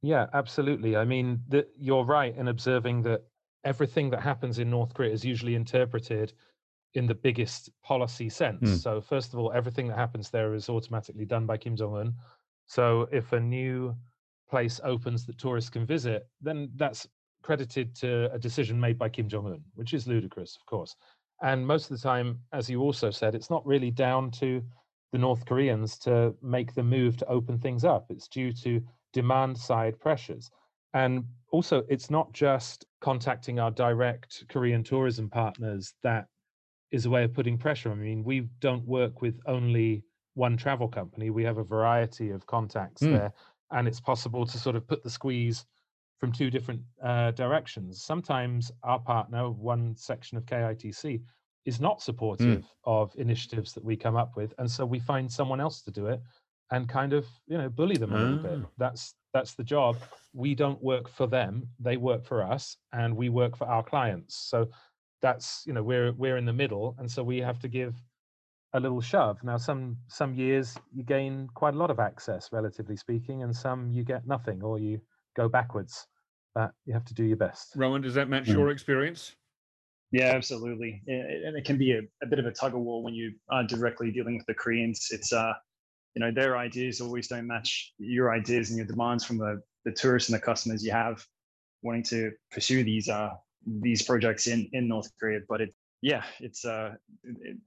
[0.06, 0.96] Yeah, absolutely.
[0.96, 3.24] I mean, the, you're right in observing that
[3.64, 6.32] everything that happens in North Korea is usually interpreted
[6.94, 8.70] in the biggest policy sense.
[8.70, 8.82] Mm.
[8.82, 12.14] So, first of all, everything that happens there is automatically done by Kim Jong un.
[12.68, 13.96] So, if a new
[14.48, 17.08] place opens that tourists can visit, then that's
[17.42, 20.94] credited to a decision made by Kim Jong un, which is ludicrous, of course.
[21.42, 24.62] And most of the time, as you also said, it's not really down to
[25.10, 28.06] the North Koreans to make the move to open things up.
[28.08, 28.80] It's due to
[29.12, 30.50] demand side pressures.
[30.94, 36.26] And also, it's not just contacting our direct Korean tourism partners that
[36.90, 37.90] is a way of putting pressure.
[37.90, 42.44] I mean, we don't work with only one travel company, we have a variety of
[42.46, 43.12] contacts mm.
[43.12, 43.32] there
[43.72, 45.64] and it's possible to sort of put the squeeze
[46.18, 48.02] from two different uh, directions.
[48.02, 51.20] Sometimes our partner, one section of KITC,
[51.64, 52.64] is not supportive mm.
[52.84, 56.06] of initiatives that we come up with, and so we find someone else to do
[56.06, 56.20] it
[56.70, 58.58] and kind of you know bully them a little bit.
[58.64, 58.68] Ah.
[58.78, 59.96] That's that's the job.
[60.32, 64.36] We don't work for them; they work for us, and we work for our clients.
[64.36, 64.68] So
[65.22, 67.94] that's you know we're we're in the middle, and so we have to give
[68.72, 69.42] a little shove.
[69.42, 73.90] Now, some some years you gain quite a lot of access, relatively speaking, and some
[73.90, 75.00] you get nothing or you
[75.34, 76.06] go backwards.
[76.54, 77.72] But you have to do your best.
[77.76, 78.54] Rowan, does that match mm.
[78.54, 79.36] your experience?
[80.10, 81.02] Yeah, absolutely.
[81.06, 83.64] And it can be a, a, bit of a tug of war when you are
[83.64, 85.08] directly dealing with the Koreans.
[85.10, 85.52] It's uh,
[86.16, 89.92] you know, their ideas always don't match your ideas and your demands from the the
[89.92, 91.24] tourists and the customers you have
[91.82, 93.30] wanting to pursue these uh
[93.66, 95.40] these projects in in North Korea.
[95.46, 96.94] But it yeah, it's uh,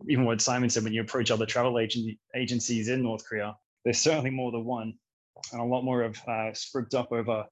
[0.07, 3.99] even what Simon said when you approach other travel agent, agencies in North Korea, there's
[3.99, 4.93] certainly more than one,
[5.51, 7.45] and a lot more have uh, sprigged up over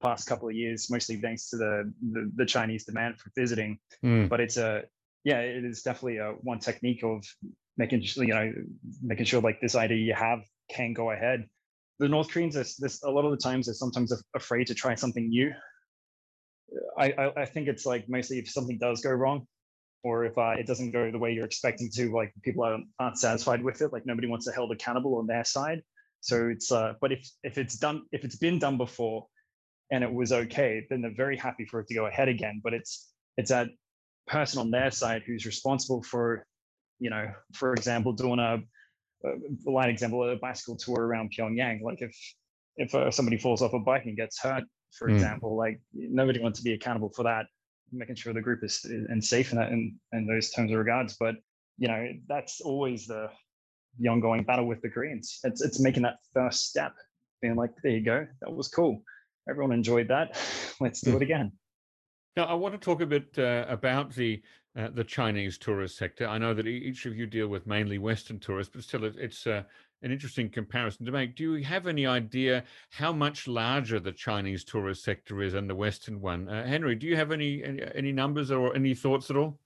[0.00, 3.78] past couple of years, mostly thanks to the the, the Chinese demand for visiting.
[4.04, 4.28] Mm.
[4.28, 4.82] But it's a
[5.22, 7.24] yeah, it is definitely a one technique of
[7.76, 8.52] making you know
[9.02, 11.46] making sure like this idea you have can go ahead.
[11.98, 14.94] The North Koreans, are, this a lot of the times they're sometimes afraid to try
[14.94, 15.52] something new.
[16.98, 19.46] I, I, I think it's like mostly if something does go wrong,
[20.02, 23.18] or if uh, it doesn't go the way you're expecting to, like people aren't, aren't
[23.18, 25.82] satisfied with it, like nobody wants to held accountable on their side.
[26.20, 29.26] So it's, uh, but if if it's done, if it's been done before,
[29.90, 32.60] and it was okay, then they're very happy for it to go ahead again.
[32.62, 33.68] But it's it's that
[34.26, 36.46] person on their side who's responsible for,
[37.02, 38.62] you know, for example, doing a,
[39.24, 41.82] a light example, a bicycle tour around Pyongyang.
[41.82, 42.16] Like if
[42.76, 44.64] if uh, somebody falls off a bike and gets hurt,
[44.96, 45.14] for mm.
[45.14, 47.46] example, like nobody wants to be accountable for that
[47.92, 51.16] making sure the group is and safe in that in, in those terms of regards.
[51.18, 51.36] But
[51.78, 53.28] you know, that's always the
[53.98, 55.40] the ongoing battle with the Koreans.
[55.44, 56.94] It's it's making that first step,
[57.40, 59.02] being like, there you go, that was cool.
[59.48, 60.38] Everyone enjoyed that.
[60.80, 61.22] Let's do it hmm.
[61.22, 61.52] again.
[62.36, 64.42] Now, I want to talk a bit uh, about the
[64.76, 66.26] uh, the Chinese tourist sector.
[66.26, 69.62] I know that each of you deal with mainly Western tourists, but still, it's uh,
[70.02, 71.36] an interesting comparison to make.
[71.36, 75.74] Do you have any idea how much larger the Chinese tourist sector is than the
[75.74, 76.48] Western one?
[76.48, 79.58] Uh, Henry, do you have any, any, any numbers or any thoughts at all?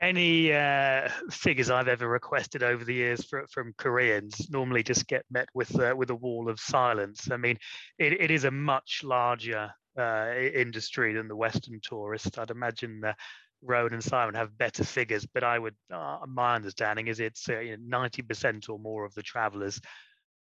[0.00, 5.24] Any uh, figures I've ever requested over the years for, from Koreans normally just get
[5.28, 7.28] met with uh, with a wall of silence.
[7.32, 7.58] I mean,
[7.98, 12.38] it, it is a much larger uh, industry than the Western tourists.
[12.38, 13.16] I'd imagine that
[13.62, 17.58] Rowan and Simon have better figures, but I would, uh, my understanding is it's uh,
[17.58, 19.80] you know, 90% or more of the travelers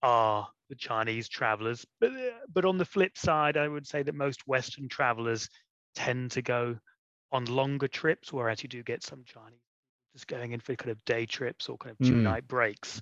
[0.03, 1.85] are the Chinese travelers.
[2.01, 5.49] But, uh, but on the flip side, I would say that most Western travelers
[5.95, 6.79] tend to go
[7.33, 9.61] on longer trips, whereas you do get some Chinese
[10.13, 12.23] just going in for kind of day trips or kind of two mm.
[12.23, 13.01] night breaks.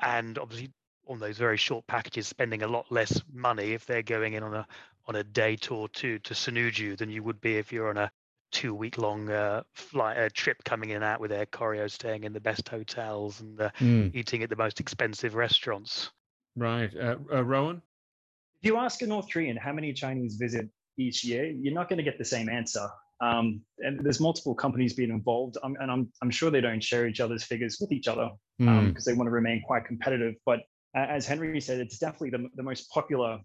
[0.00, 0.72] And obviously,
[1.08, 4.54] on those very short packages, spending a lot less money if they're going in on
[4.54, 4.66] a
[5.06, 8.10] on a day tour to to Sinuiju than you would be if you're on a
[8.50, 12.24] two week long uh, flight uh, trip coming in and out with Air Koryo, staying
[12.24, 14.14] in the best hotels and uh, mm.
[14.14, 16.10] eating at the most expensive restaurants.
[16.56, 17.82] Right, uh, uh, Rowan.
[18.62, 21.98] If you ask a North Korean how many Chinese visit each year, you're not going
[21.98, 22.86] to get the same answer.
[23.22, 27.06] Um, and there's multiple companies being involved, um, and I'm I'm sure they don't share
[27.06, 28.88] each other's figures with each other because mm.
[28.88, 30.34] um, they want to remain quite competitive.
[30.46, 30.60] But
[30.94, 33.38] as Henry said, it's definitely the, the most popular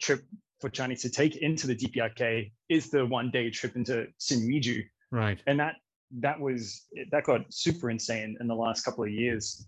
[0.00, 0.22] trip
[0.64, 4.82] for Chinese to take into the DPRK is the one day trip into Sinuiju.
[5.10, 5.38] Right.
[5.46, 5.74] And that
[6.20, 9.66] that was that got super insane in the last couple of years.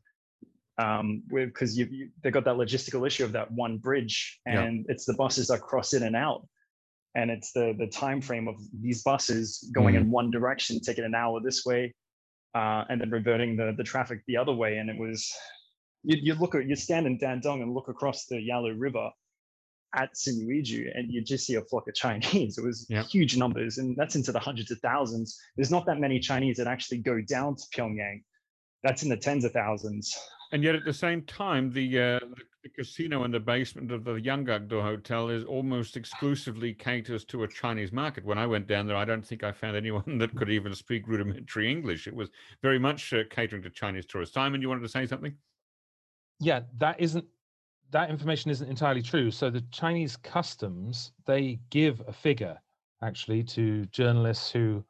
[0.78, 4.92] um, because you, you they got that logistical issue of that one bridge, and yeah.
[4.92, 6.46] it's the buses that cross in and out,
[7.14, 9.98] and it's the the time frame of these buses going mm.
[9.98, 11.94] in one direction, taking an hour this way,
[12.54, 15.30] uh, and then reverting the the traffic the other way, and it was.
[16.08, 19.10] You, you look at you stand in Dandong and look across the Yalu River,
[19.96, 22.58] at Sinuiju and you just see a flock of Chinese.
[22.58, 23.06] It was yep.
[23.06, 25.38] huge numbers, and that's into the hundreds of thousands.
[25.56, 28.22] There's not that many Chinese that actually go down to Pyongyang.
[28.82, 30.16] That's in the tens of thousands.
[30.52, 32.20] And yet, at the same time, the, uh,
[32.62, 37.48] the casino in the basement of the Yanggakdo Hotel is almost exclusively caters to a
[37.48, 38.24] Chinese market.
[38.24, 41.08] When I went down there, I don't think I found anyone that could even speak
[41.08, 42.06] rudimentary English.
[42.06, 42.30] It was
[42.62, 44.34] very much uh, catering to Chinese tourists.
[44.34, 45.34] Simon, you wanted to say something?
[46.38, 47.24] Yeah, that isn't
[47.90, 49.30] that information isn't entirely true.
[49.30, 52.58] So the Chinese customs they give a figure
[53.02, 54.84] actually to journalists who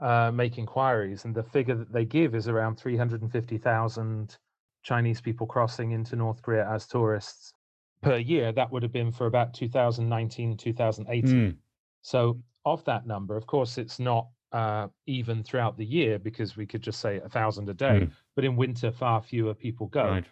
[0.00, 4.36] uh, make inquiries, and the figure that they give is around 350,000
[4.82, 7.54] Chinese people crossing into North Korea as tourists
[8.02, 8.52] per year.
[8.52, 11.34] That would have been for about 2019, 2018.
[11.34, 11.56] Mm.
[12.02, 16.66] So of that number, of course, it's not uh, even throughout the year because we
[16.66, 18.00] could just say a thousand a day.
[18.02, 18.10] Mm.
[18.34, 20.04] But in winter, far fewer people go.
[20.04, 20.24] Right.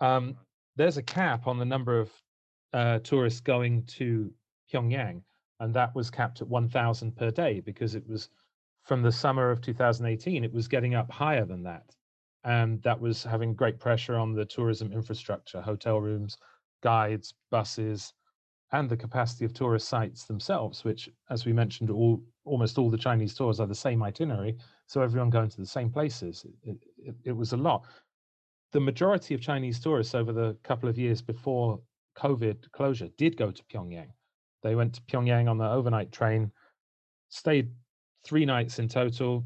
[0.00, 0.36] Um,
[0.76, 2.10] there's a cap on the number of
[2.72, 4.30] uh, tourists going to
[4.72, 5.22] Pyongyang,
[5.60, 8.28] and that was capped at 1,000 per day because it was
[8.82, 11.94] from the summer of 2018, it was getting up higher than that.
[12.44, 16.38] And that was having great pressure on the tourism infrastructure, hotel rooms,
[16.82, 18.12] guides, buses,
[18.72, 22.98] and the capacity of tourist sites themselves, which, as we mentioned, all almost all the
[22.98, 24.56] Chinese tours are the same itinerary.
[24.86, 26.46] So everyone going to the same places.
[26.62, 27.86] It, it, it was a lot
[28.72, 31.80] the majority of Chinese tourists over the couple of years before
[32.18, 34.10] COVID closure did go to Pyongyang.
[34.62, 36.50] They went to Pyongyang on the overnight train,
[37.28, 37.70] stayed
[38.24, 39.44] three nights in total,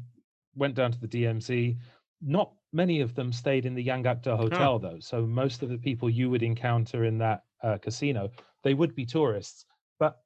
[0.55, 1.77] went down to the DMZ.
[2.21, 4.79] Not many of them stayed in the Yanggakdo Hotel, oh.
[4.79, 4.99] though.
[4.99, 8.29] So most of the people you would encounter in that uh, casino,
[8.63, 9.65] they would be tourists,
[9.99, 10.17] but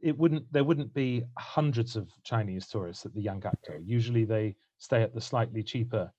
[0.00, 0.52] it wouldn't.
[0.52, 3.80] There wouldn't be hundreds of Chinese tourists at the Yanggakdo.
[3.84, 6.12] Usually, they stay at the slightly cheaper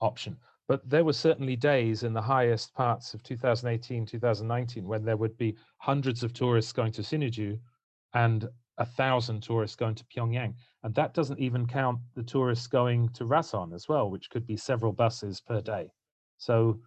[0.00, 0.36] option.
[0.70, 5.36] But there were certainly days in the highest parts of 2018, 2019, when there would
[5.36, 7.58] be hundreds of tourists going to Sinuiju
[8.14, 8.48] and
[8.78, 10.54] a thousand tourists going to Pyongyang.
[10.84, 14.56] And that doesn't even count the tourists going to Rason as well, which could be
[14.56, 15.90] several buses per day.
[16.38, 16.80] So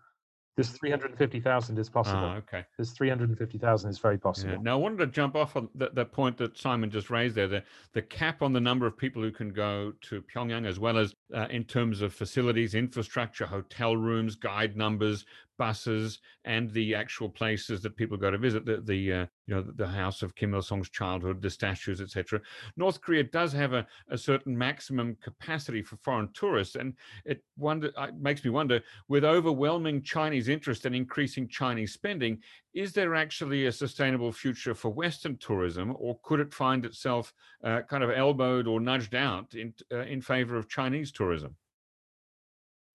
[0.55, 2.19] this 350,000 is possible.
[2.19, 2.63] Ah, okay.
[2.77, 4.53] This 350,000 is very possible.
[4.53, 4.59] Yeah.
[4.61, 7.47] Now, I wanted to jump off on that, that point that Simon just raised there
[7.47, 10.97] the, the cap on the number of people who can go to Pyongyang, as well
[10.99, 15.25] as uh, in terms of facilities, infrastructure, hotel rooms, guide numbers,
[15.57, 19.63] buses and the actual places that people go to visit the the uh, you know
[19.75, 22.41] the house of Kim Il Sung's childhood, the statues, etc.
[22.77, 26.93] North Korea does have a, a certain maximum capacity for foreign tourists, and
[27.25, 32.39] it wonder it uh, makes me wonder with overwhelming Chinese interest and increasing Chinese spending,
[32.73, 37.33] is there actually a sustainable future for Western tourism, or could it find itself
[37.63, 41.55] uh, kind of elbowed or nudged out in uh, in favor of Chinese tourism?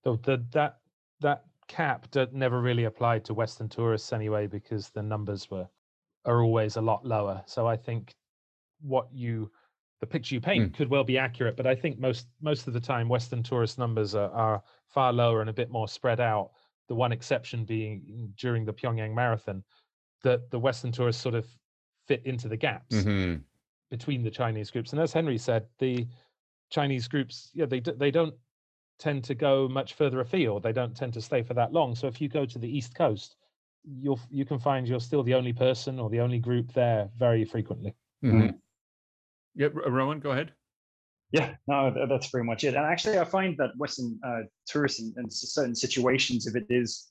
[0.05, 0.79] So the, that
[1.21, 5.69] that cap that never really applied to Western tourists anyway because the numbers were
[6.25, 7.43] are always a lot lower.
[7.47, 8.15] So I think
[8.81, 9.51] what you
[10.01, 10.77] the picture you paint mm.
[10.77, 14.15] could well be accurate, but I think most most of the time Western tourist numbers
[14.15, 16.51] are, are far lower and a bit more spread out.
[16.89, 19.63] The one exception being during the Pyongyang Marathon,
[20.23, 21.47] that the Western tourists sort of
[22.07, 23.43] fit into the gaps mm-hmm.
[23.91, 24.93] between the Chinese groups.
[24.93, 26.07] And as Henry said, the
[26.71, 28.35] Chinese groups, yeah, they they don't
[28.99, 30.63] tend to go much further afield.
[30.63, 31.95] They don't tend to stay for that long.
[31.95, 33.37] So if you go to the East Coast,
[33.85, 37.45] you'll you can find you're still the only person or the only group there very
[37.45, 37.95] frequently.
[38.25, 38.57] Mm-hmm.
[39.55, 40.53] Yeah, Rowan, go ahead.
[41.31, 42.75] Yeah, no, that's pretty much it.
[42.75, 47.09] And actually, I find that Western uh, tourists in, in, certain situations, if it is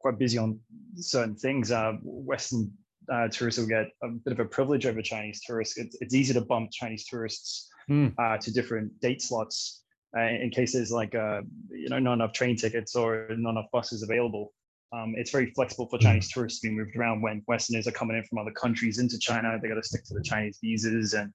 [0.00, 0.58] quite busy on
[0.96, 2.72] certain things, uh, Western
[3.12, 5.76] uh, tourists will get a bit of a privilege over Chinese tourists.
[5.76, 8.40] It's, it's easy to bump Chinese tourists mm.
[8.40, 9.84] to different date slots
[10.16, 14.02] uh, in cases like uh, you know not enough train tickets or not enough buses
[14.02, 14.52] available.
[14.90, 16.40] Um, it's very flexible for Chinese mm-hmm.
[16.40, 19.58] tourists to be moved around when Westerners are coming in from other countries into China.
[19.60, 21.32] They got to stick to the Chinese visas and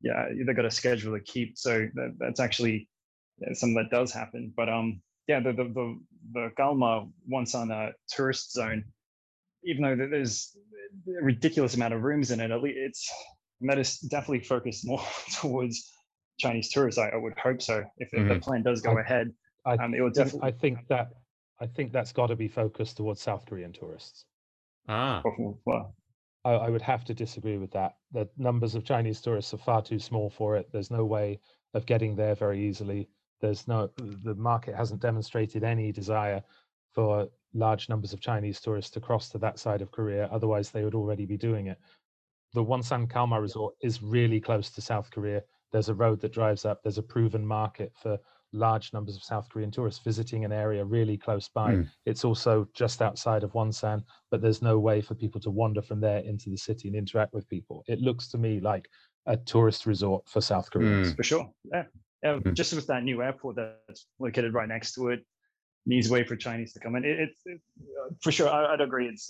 [0.00, 1.56] yeah, they got to schedule to keep.
[1.56, 2.88] So that, that's actually
[3.52, 4.52] something that does happen.
[4.56, 6.00] But um, yeah, the the the,
[6.32, 8.84] the Kalma Wonsan a tourist zone,
[9.64, 10.56] even though there's
[11.08, 13.12] a ridiculous amount of rooms in it, at least it's
[13.62, 15.02] that is definitely focused more
[15.40, 15.90] towards
[16.38, 16.98] Chinese tourists.
[16.98, 17.84] I, I would hope so.
[17.98, 18.28] If, mm-hmm.
[18.28, 19.32] the plan does go I, ahead,
[19.64, 20.48] I, um, it will definitely.
[20.48, 21.10] I think that
[21.60, 24.24] I think that's got to be focused towards South Korean tourists.
[24.88, 25.22] Ah,
[25.64, 25.94] well,
[26.44, 27.94] I, I, would have to disagree with that.
[28.12, 30.68] The numbers of Chinese tourists are far too small for it.
[30.72, 31.40] There's no way
[31.72, 33.08] of getting there very easily.
[33.40, 36.42] There's no the market hasn't demonstrated any desire
[36.92, 40.28] for large numbers of Chinese tourists to cross to that side of Korea.
[40.30, 41.78] Otherwise, they would already be doing it.
[42.52, 45.42] The Wonsan Kalma Resort is really close to South Korea.
[45.74, 46.84] There's a road that drives up.
[46.84, 48.16] There's a proven market for
[48.52, 51.72] large numbers of South Korean tourists visiting an area really close by.
[51.72, 51.90] Mm.
[52.06, 56.00] It's also just outside of Wonsan, but there's no way for people to wander from
[56.00, 57.82] there into the city and interact with people.
[57.88, 58.88] It looks to me like
[59.26, 61.12] a tourist resort for South Koreans.
[61.12, 61.16] Mm.
[61.16, 61.50] For sure.
[61.72, 61.82] Yeah.
[62.22, 62.54] yeah mm.
[62.54, 65.24] Just with that new airport that's located right next to it,
[65.86, 67.04] needs way for Chinese to come in.
[67.04, 67.60] It, it, it
[68.22, 69.08] for sure, I, would agree.
[69.08, 69.28] It's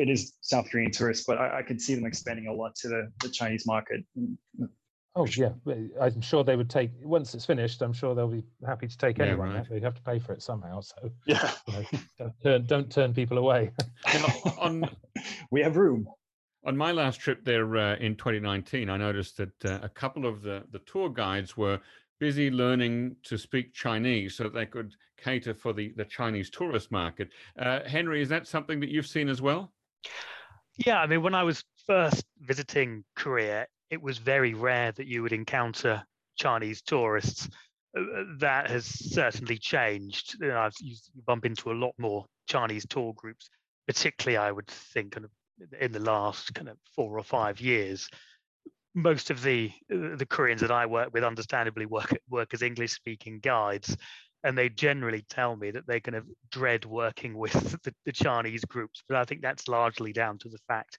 [0.00, 2.88] it is South Korean tourists, but I, I could see them expanding a lot to
[2.88, 4.04] the, the Chinese market.
[5.18, 5.52] Oh yeah,
[5.98, 7.80] I'm sure they would take once it's finished.
[7.80, 9.54] I'm sure they'll be happy to take yeah, anyone.
[9.54, 9.66] Right.
[9.68, 10.82] They'd have to pay for it somehow.
[10.82, 11.84] So yeah, you know,
[12.18, 13.70] don't turn don't turn people away.
[14.58, 14.84] on,
[15.50, 16.06] we have room.
[16.66, 20.42] On my last trip there uh, in 2019, I noticed that uh, a couple of
[20.42, 21.80] the the tour guides were
[22.18, 26.92] busy learning to speak Chinese so that they could cater for the, the Chinese tourist
[26.92, 27.30] market.
[27.58, 29.72] Uh, Henry, is that something that you've seen as well?
[30.84, 35.22] Yeah, I mean, when I was first visiting Korea, it was very rare that you
[35.22, 36.02] would encounter
[36.36, 37.48] Chinese tourists.
[37.96, 40.36] Uh, uh that has certainly changed.
[40.40, 43.48] You, know, you bump into a lot more Chinese tour groups,
[43.86, 45.30] particularly, I would think, kind of
[45.80, 48.08] in the last kind of four or five years
[48.96, 52.92] most of the uh, the Koreans that I work with, understandably, work work as English
[52.92, 53.96] speaking guides,
[54.42, 58.64] and they generally tell me that they kind of dread working with the, the, Chinese
[58.64, 59.02] groups.
[59.08, 60.98] But I think that's largely down to the fact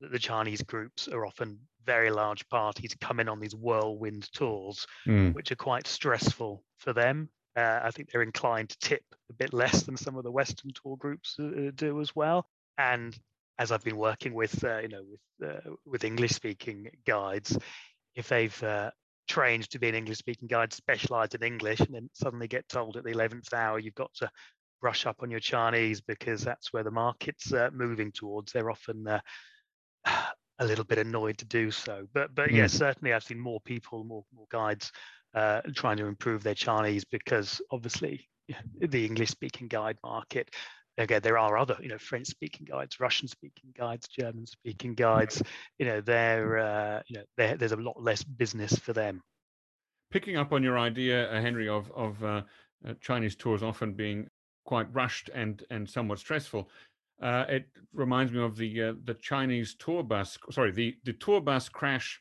[0.00, 5.34] that the Chinese groups are often very large parties coming on these whirlwind tours, mm.
[5.34, 7.28] which are quite stressful for them.
[7.56, 10.70] Uh, I think they're inclined to tip a bit less than some of the Western
[10.72, 12.46] tour groups uh, do as well.
[12.78, 13.18] And
[13.58, 17.58] as I've been working with, uh, you know, with uh, with English speaking guides,
[18.14, 18.90] if they've uh,
[19.28, 22.96] trained to be an English speaking guide, specialised in English, and then suddenly get told
[22.96, 24.30] at the eleventh hour you've got to
[24.80, 29.06] brush up on your Chinese because that's where the market's uh, moving towards, they're often
[29.06, 29.20] uh,
[30.60, 32.06] a little bit annoyed to do so.
[32.14, 32.56] But but mm.
[32.56, 34.92] yes, certainly I've seen more people, more more guides
[35.34, 38.28] uh, trying to improve their Chinese because obviously
[38.80, 40.50] the English speaking guide market
[40.98, 45.42] again there are other you know french speaking guides russian speaking guides german speaking guides
[45.78, 49.22] you know they're uh, you know there's a lot less business for them
[50.10, 52.42] picking up on your idea uh, henry of of uh,
[52.86, 54.28] uh, chinese tours often being
[54.64, 56.68] quite rushed and and somewhat stressful
[57.20, 61.40] uh, it reminds me of the uh, the chinese tour bus sorry the the tour
[61.40, 62.20] bus crash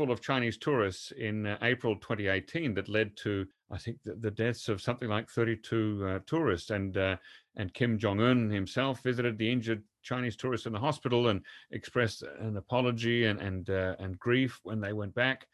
[0.00, 4.30] full of Chinese tourists in uh, April 2018 that led to, I think, the, the
[4.30, 6.70] deaths of something like 32 uh, tourists.
[6.70, 7.16] And uh,
[7.56, 12.22] and Kim Jong Un himself visited the injured Chinese tourists in the hospital and expressed
[12.40, 15.46] an apology and and uh, and grief when they went back.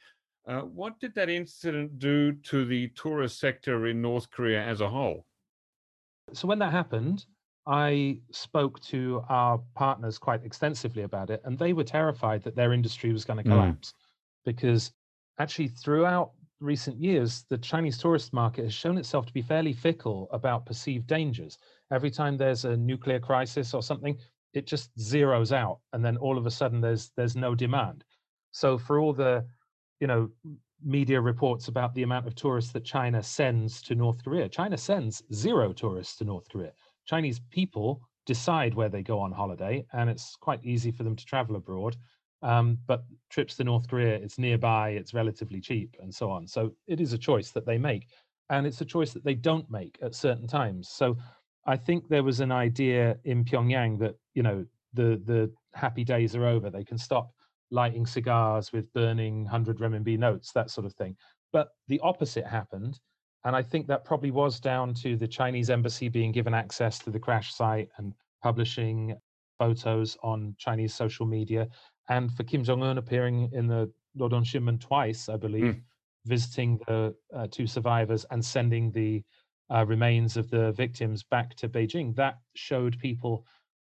[0.44, 5.26] What did that incident do to the tourist sector in North Korea as a whole?
[6.32, 7.26] So when that happened,
[7.66, 12.72] I spoke to our partners quite extensively about it, and they were terrified that their
[12.72, 13.52] industry was going to mm.
[13.52, 13.90] collapse.
[13.90, 14.06] Mm
[14.46, 14.92] because
[15.38, 20.28] actually throughout recent years, the Chinese tourist market has shown itself to be fairly fickle
[20.32, 21.58] about perceived dangers.
[21.92, 24.16] Every time there's a nuclear crisis or something,
[24.54, 28.04] it just zeroes out, and then all of a sudden there's there's no demand.
[28.52, 29.44] So for all the,
[30.00, 30.30] you know,
[30.82, 35.22] media reports about the amount of tourists that China sends to North Korea, China sends
[35.34, 36.72] zero tourists to North Korea.
[37.06, 41.24] Chinese people decide where they go on holiday, and it's quite easy for them to
[41.24, 41.96] travel abroad.
[42.42, 46.46] Um, but trips to North Korea, it's nearby, it's relatively cheap, and so on.
[46.46, 48.08] So it is a choice that they make,
[48.50, 50.90] and it's a choice that they don't make at certain times.
[50.90, 51.16] So
[51.66, 56.36] I think there was an idea in Pyongyang that you know the the happy days
[56.36, 56.70] are over.
[56.70, 57.30] They can stop
[57.70, 61.16] lighting cigars with burning hundred renminbi notes, that sort of thing.
[61.52, 63.00] But the opposite happened,
[63.46, 67.10] and I think that probably was down to the Chinese embassy being given access to
[67.10, 69.16] the crash site and publishing
[69.56, 71.68] photos on Chinese social media
[72.08, 73.88] and for Kim Jong Un appearing in the
[74.18, 75.80] Rodong Sinmun twice, I believe, mm.
[76.24, 79.22] visiting the uh, two survivors and sending the
[79.72, 83.46] uh, remains of the victims back to Beijing, that showed people,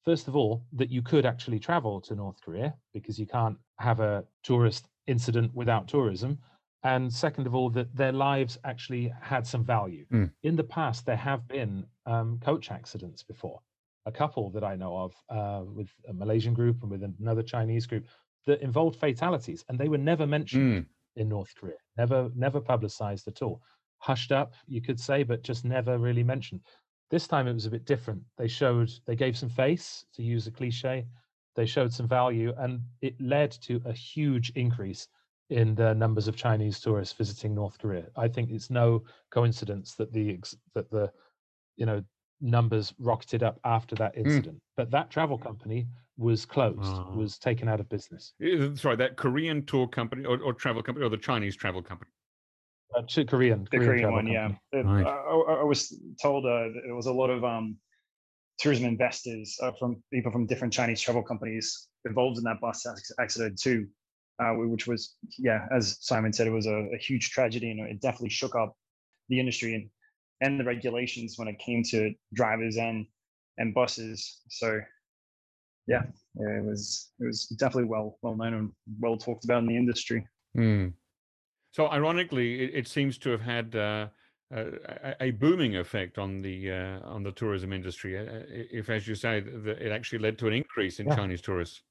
[0.04, 3.98] first of all, that you could actually travel to North Korea because you can't have
[3.98, 6.38] a tourist incident without tourism.
[6.82, 10.06] And second of all, that their lives actually had some value.
[10.12, 10.32] Mm.
[10.42, 13.60] In the past, there have been um, coach accidents before
[14.06, 17.86] a couple that I know of uh, with a Malaysian group and with another Chinese
[17.86, 18.06] group
[18.46, 20.86] that involved fatalities, and they were never mentioned mm.
[21.16, 23.60] in North Korea, never never publicized at all,
[23.98, 26.60] hushed up, you could say, but just never really mentioned.
[27.10, 28.22] This time it was a bit different.
[28.38, 31.06] They showed, they gave some face, to use a cliche.
[31.56, 35.08] They showed some value, and it led to a huge increase
[35.50, 38.06] in the numbers of Chinese tourists visiting North Korea.
[38.16, 40.38] I think it's no coincidence that the
[40.74, 41.12] that the
[41.76, 42.02] you know
[42.40, 44.22] numbers rocketed up after that Hmm.
[44.22, 44.58] incident.
[44.76, 47.12] But that travel company was closed, Oh.
[47.14, 48.32] was taken out of business.
[48.42, 52.10] Uh, Sorry, that Korean tour company or, or travel company or the Chinese travel company.
[52.96, 54.48] Uh, Korean, the Korean travel one, yeah.
[54.72, 55.06] It- Right.
[55.06, 57.76] I, I- I was told uh, that there was a lot of um,
[58.58, 62.86] tourism investors uh, from people from different Chinese travel companies involved in that bus
[63.20, 63.86] accident too,
[64.40, 68.00] uh, which was, yeah, as Simon said, it was a, a huge tragedy and it
[68.00, 68.76] definitely shook up
[69.28, 69.90] the industry and
[70.42, 73.06] and the regulations when it came to drivers and
[73.58, 74.40] and buses.
[74.48, 74.80] So,
[75.86, 76.02] yeah,
[76.34, 79.76] yeah, it was it was definitely well well known and well talked about in the
[79.76, 80.26] industry.
[80.54, 80.88] Hmm.
[81.72, 84.08] So ironically, it, it seems to have had uh,
[84.52, 88.18] a, a- a booming effect on the uh, on the tourism industry.
[88.18, 91.16] uh, If, as you say, th- th- it actually led to an increase in Yeah.
[91.16, 91.82] Chinese tourists.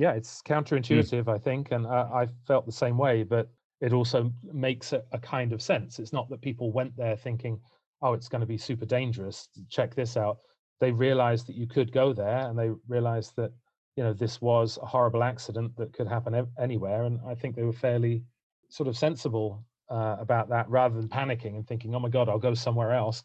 [0.00, 3.22] Yeah, it's counterintuitive, I think, and uh, I felt the same way.
[3.22, 3.50] But
[3.82, 5.98] it also makes a, a kind of sense.
[5.98, 7.60] It's not that people went there thinking,
[8.00, 9.50] "Oh, it's going to be super dangerous.
[9.68, 10.38] Check this out."
[10.80, 13.52] They realized that you could go there, and they realized that
[13.96, 17.04] you know this was a horrible accident that could happen anywhere.
[17.04, 18.24] And I think they were fairly
[18.70, 22.38] sort of sensible uh, about that, rather than panicking and thinking, "Oh my God, I'll
[22.38, 23.22] go somewhere else."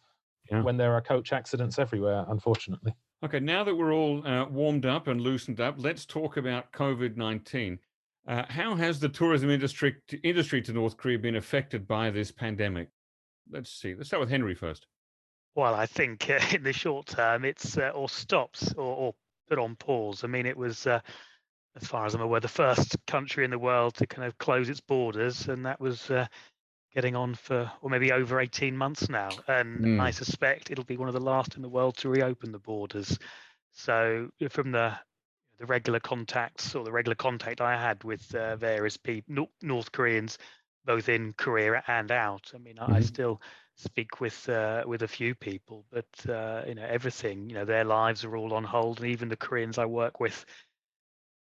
[0.52, 0.62] Yeah.
[0.62, 2.94] When there are coach accidents everywhere, unfortunately.
[3.24, 7.16] Okay, now that we're all uh, warmed up and loosened up, let's talk about COVID
[7.16, 7.80] nineteen.
[8.28, 12.90] Uh, how has the tourism industry industry to North Korea been affected by this pandemic?
[13.50, 13.94] Let's see.
[13.94, 14.88] Let's start with Henry first.
[15.56, 19.16] Well, I think uh, in the short term, it's uh, or stops or, or
[19.50, 20.24] put on pause.
[20.24, 21.00] I mean, it was, uh,
[21.80, 24.70] as far as I'm aware, the first country in the world to kind of close
[24.70, 26.28] its borders, and that was uh,
[26.96, 29.30] getting on for, or maybe over 18 months now.
[29.48, 32.60] And I suspect it'll be one of the last in the world to reopen the
[32.60, 33.20] borders.
[33.74, 34.98] So, from the
[35.58, 40.38] the regular contacts or the regular contact I had with uh, various people, North Koreans,
[40.84, 42.52] both in Korea and out.
[42.54, 43.42] I mean, I, I still
[43.76, 47.50] speak with uh, with a few people, but uh, you know everything.
[47.50, 50.46] You know their lives are all on hold, and even the Koreans I work with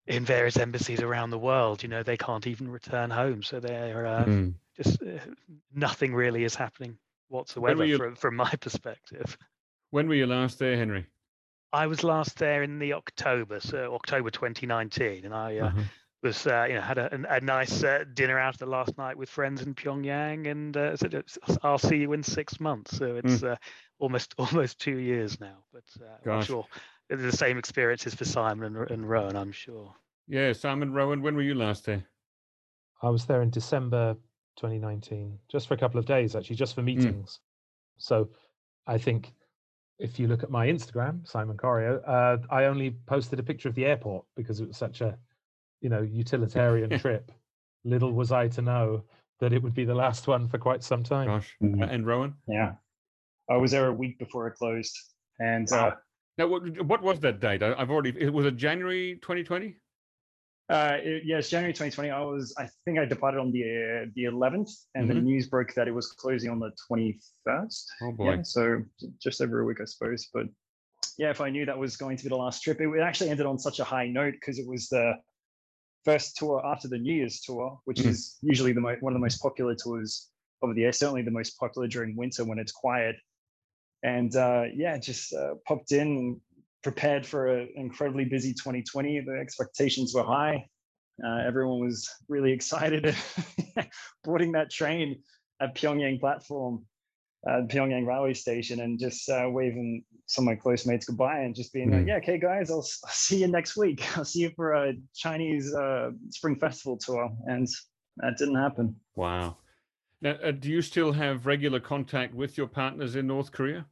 [0.08, 3.42] in various embassies around the world, you know, they can't even return home.
[3.42, 4.54] So they're uh, Mm.
[4.76, 5.20] Just uh,
[5.74, 6.98] nothing really is happening
[7.30, 9.38] whatsoever you- from from my perspective.
[9.92, 11.06] When were you last there, Henry?
[11.74, 15.82] I was last there in the October, so October 2019, and I uh, Uh-huh.
[16.24, 19.30] was uh, you know had a, a nice uh, dinner out the last night with
[19.30, 21.24] friends in Pyongyang, and uh, said
[21.64, 22.98] I'll see you in six months.
[22.98, 23.56] So it's uh,
[24.00, 26.66] almost almost two years now, but uh, I'm sure
[27.10, 29.36] the same experiences for Simon and, and Rowan.
[29.36, 29.94] I'm sure.
[30.28, 31.22] Yeah, Simon Rowan.
[31.22, 32.06] When were you last there?
[33.02, 34.16] I was there in December
[34.56, 37.40] 2019, just for a couple of days, actually, just for meetings.
[37.98, 38.30] So
[38.88, 39.34] I think
[40.00, 43.76] if you look at my Instagram, Simon Koryo, uh, I only posted a picture of
[43.76, 45.18] the airport because it was such a,
[45.82, 47.32] you know, utilitarian trip.
[47.84, 49.04] Little was I to know
[49.40, 51.28] that it would be the last one for quite some time.
[51.28, 51.56] Gosh.
[51.62, 51.82] Mhm.
[51.82, 52.36] Uh, and Rowan?
[52.48, 52.74] Yeah,
[53.50, 54.98] I was there a week before it closed,
[55.40, 55.96] and uh,
[56.38, 57.62] Now, what, what was that date?
[57.64, 58.14] I, I've already.
[58.20, 59.76] It was it January 2020?
[60.68, 62.10] Uh, it, yes, January 2020.
[62.10, 65.24] I was, I think, I departed on the uh, the 11th, and the Mhm.
[65.24, 67.86] news broke that it was closing on the 21st.
[68.02, 68.32] Oh boy.
[68.36, 68.82] Yeah, so
[69.22, 70.28] just over a week, I suppose.
[70.34, 70.48] But
[71.20, 73.30] yeah, if I knew that was going to be the last trip, it, it actually
[73.30, 75.14] ended on such a high note because it was the
[76.04, 78.08] first tour after the New Year's tour, which Mm.
[78.08, 80.32] is usually the mo- one of the most popular tours
[80.64, 80.92] of the year.
[80.92, 83.18] Certainly the most popular during winter when it's quiet.
[84.02, 86.42] And uh, yeah, just uh, popped in and
[86.86, 89.22] prepared for an incredibly busy 2020.
[89.22, 90.68] The expectations were high.
[91.26, 93.16] Uh, everyone was really excited
[94.24, 95.24] boarding that train
[95.60, 96.86] at Pyongyang platform,
[97.50, 101.56] uh, Pyongyang railway station, and just uh, waving some of my close mates goodbye and
[101.56, 102.08] just being like, Mm.
[102.08, 104.00] "Yeah, okay, guys, I'll, I'll see you next week.
[104.16, 107.68] I'll see you for a Chinese uh, Spring Festival tour." And
[108.18, 108.96] that didn't happen.
[109.16, 109.58] Wow.
[110.22, 113.88] Now, uh, do you still have regular contact with your partners in North Korea?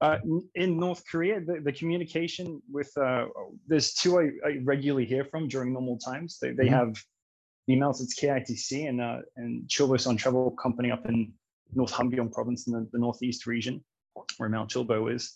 [0.00, 0.18] Uh,
[0.54, 3.26] in North Korea, the, the communication with uh,
[3.66, 6.38] there's two I, I regularly hear from during normal times.
[6.40, 6.78] They, they Mhm.
[6.78, 7.04] have
[7.68, 8.00] emails.
[8.00, 11.32] It's KITC and uh, and Chilbosan Travel Company up in
[11.74, 13.84] North Hamgyong province in the, the northeast region,
[14.36, 15.34] where Mount Chilbo is,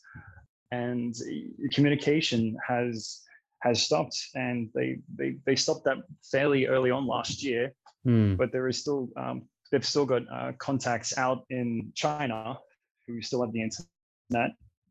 [0.71, 3.21] and uh, communication has
[3.63, 5.99] has stopped, and they they they stopped that
[6.31, 8.35] fairly early on last year Hmm.
[8.35, 12.59] but there is still um, they've still got uh, contacts out in China
[13.07, 13.92] who still have the internet,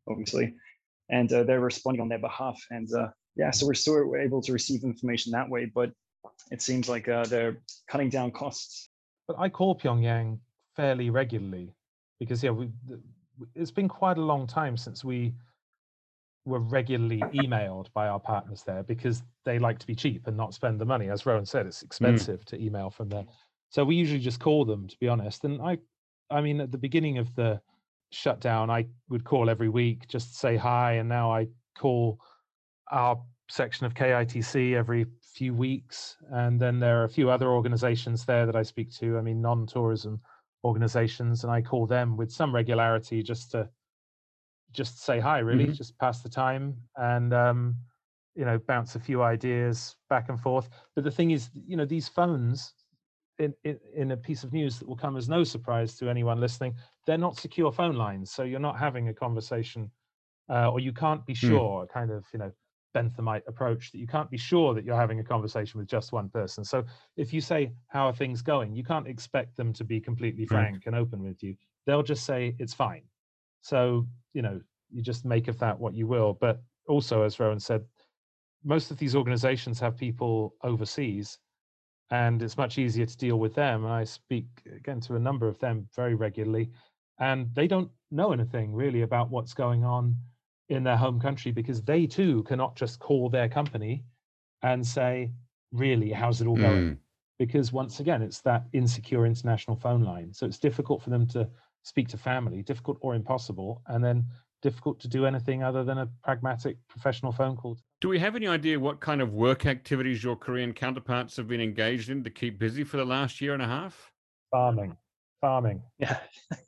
[0.08, 0.54] obviously,
[1.08, 2.60] and uh, they're responding on their behalf.
[2.70, 5.90] And uh, yeah, so we're still able to receive information that way, but
[6.50, 8.88] it seems like uh, they're cutting down costs.
[9.26, 10.38] But I call Pyongyang
[10.76, 11.74] fairly regularly
[12.18, 12.68] because yeah, we,
[13.54, 15.34] it's been quite a long time since we
[16.44, 20.54] were regularly emailed by our partners there because they like to be cheap and not
[20.54, 21.08] spend the money.
[21.08, 23.24] As Rowan said, it's expensive to email from there.
[23.70, 25.44] So we usually just call them, to be honest.
[25.44, 25.78] And I,
[26.30, 27.60] I mean, at the beginning of the
[28.12, 32.20] shut down, I would call every week just to say hi, and now I call
[32.90, 38.24] our section of KITC every few weeks, and then there are a few other organisations
[38.24, 39.18] there that I speak to.
[39.18, 40.20] I mean, non-tourism
[40.64, 43.68] organisations, and I call them with some regularity just to
[44.72, 45.74] just say hi, really, mm-hmm.
[45.74, 47.76] just pass the time, and um,
[48.34, 50.68] you know, bounce a few ideas back and forth.
[50.94, 52.74] But the thing is, you know, these phones.
[53.38, 56.38] In, in, in a piece of news that will come as no surprise to anyone
[56.38, 56.74] listening,
[57.06, 58.30] they're not secure phone lines.
[58.30, 59.90] So you're not having a conversation
[60.48, 61.48] uh, or you can't be hmm.
[61.48, 61.88] sure, mm.
[61.88, 62.52] kind of, you know,
[62.94, 66.28] Benthamite approach that you can't be sure that you're having a conversation with just one
[66.28, 66.64] person.
[66.64, 66.84] So
[67.16, 68.74] if you say, How are things going?
[68.74, 70.86] you can't expect them to be completely frank right.
[70.86, 71.56] and open with you.
[71.86, 73.02] They'll just say, It's fine.
[73.62, 74.60] So, you know,
[74.90, 76.34] you just make of that what you will.
[76.34, 77.84] But also, as Rowan said,
[78.64, 81.38] most of these organizations have people overseas
[82.10, 83.84] and it's much easier to deal with them.
[83.84, 84.46] And I speak
[84.76, 86.70] again to a number of them very regularly,
[87.18, 90.16] and they don't know anything really about what's going on
[90.68, 94.04] in their home country because they too cannot just call their company
[94.62, 95.30] and say,
[95.72, 96.90] really, how's it all going?
[96.90, 96.96] Mm.
[97.38, 100.32] Because once again, it's that insecure international phone line.
[100.32, 101.48] So it's difficult for them to
[101.82, 104.24] speak to family, difficult or impossible, and then
[104.62, 107.76] difficult to do anything other than a pragmatic professional phone call.
[108.00, 111.60] Do we have any idea what kind of work activities your Korean counterparts have been
[111.60, 114.12] engaged in to keep busy for the last year and a half?
[114.50, 114.96] Farming.
[115.40, 115.82] Farming.
[115.98, 116.18] Yeah.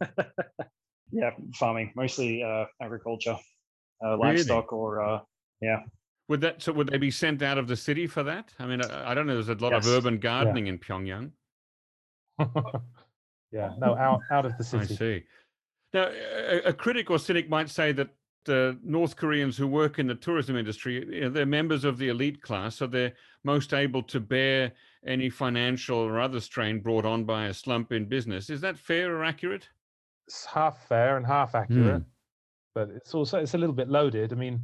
[1.12, 3.36] yeah, farming, mostly uh, agriculture
[4.04, 4.80] uh, livestock really?
[4.80, 5.20] or uh,
[5.60, 5.80] yeah.
[6.28, 6.72] Would that so?
[6.72, 8.52] Would they be sent out of the city for that?
[8.58, 9.34] I mean, I, I don't know.
[9.34, 9.86] There's a lot yes.
[9.86, 10.72] of urban gardening yeah.
[10.72, 11.30] in Pyongyang.
[13.52, 14.94] yeah, no, out out of the city.
[14.94, 15.24] I see.
[15.94, 18.10] Now, a, a critic or cynic might say that
[18.46, 22.08] uh, North Koreans who work in the tourism industry, you know, they're members of the
[22.08, 24.72] elite class, so they're most able to bear
[25.06, 28.50] any financial or other strain brought on by a slump in business.
[28.50, 29.68] Is that fair or accurate?
[30.26, 32.02] It's half fair and half accurate.
[32.02, 32.06] Mm
[32.74, 34.32] but it's also it's a little bit loaded.
[34.32, 34.60] I mean,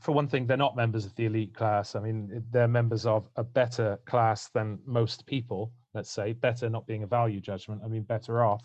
[0.00, 1.94] for one thing, they're not members of the elite class.
[1.94, 5.72] I mean, they're members of a better class than most people.
[5.94, 7.82] Let's say better, not being a value judgment.
[7.84, 8.64] I mean, better off.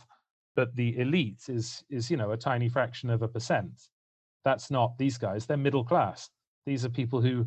[0.58, 3.90] But the elite is is you know a tiny fraction of a percent.
[4.44, 5.46] That's not these guys.
[5.46, 6.30] They're middle class.
[6.66, 7.46] These are people who,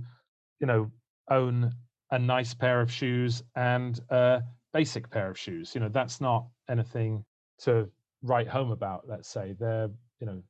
[0.61, 0.91] you know,
[1.31, 1.75] own
[2.11, 4.43] a nice pair of shoes and a
[4.73, 5.75] basic pair of shoes.
[5.75, 7.25] You know, that's not anything
[7.59, 7.91] to
[8.23, 9.09] write home about.
[9.09, 9.91] Let's say they're
[10.21, 10.43] you know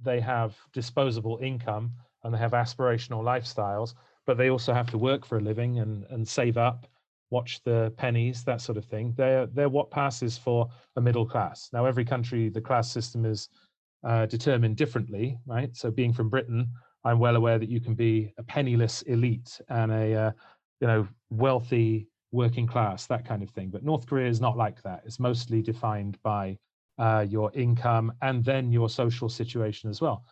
[0.00, 1.92] they have disposable income
[2.24, 3.94] and they have aspirational lifestyles,
[4.26, 6.86] but they also have to work for a living and, and save up,
[7.30, 9.14] watch the pennies, that sort of thing.
[9.16, 11.68] They're, they're what passes for a middle class.
[11.72, 13.48] Now, every country, the class system is
[14.04, 15.74] uh, determined differently, right?
[15.76, 16.68] So, being from Britain,
[17.04, 20.32] I'm well aware that you can be a penniless elite and a uh,
[20.80, 23.70] you know wealthy working class, that kind of thing.
[23.70, 25.02] But North Korea is not like that.
[25.04, 26.58] It's mostly defined by
[26.98, 30.24] uh, your income, and then your social situation as well.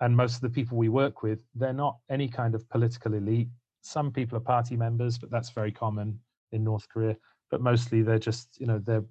[0.00, 3.48] And most of the people we work with, they're not any kind of political elite.
[3.80, 6.18] Some people are party members, but that's very common
[6.56, 7.16] in North Korea.
[7.50, 9.04] But mostly they're just, you know, they're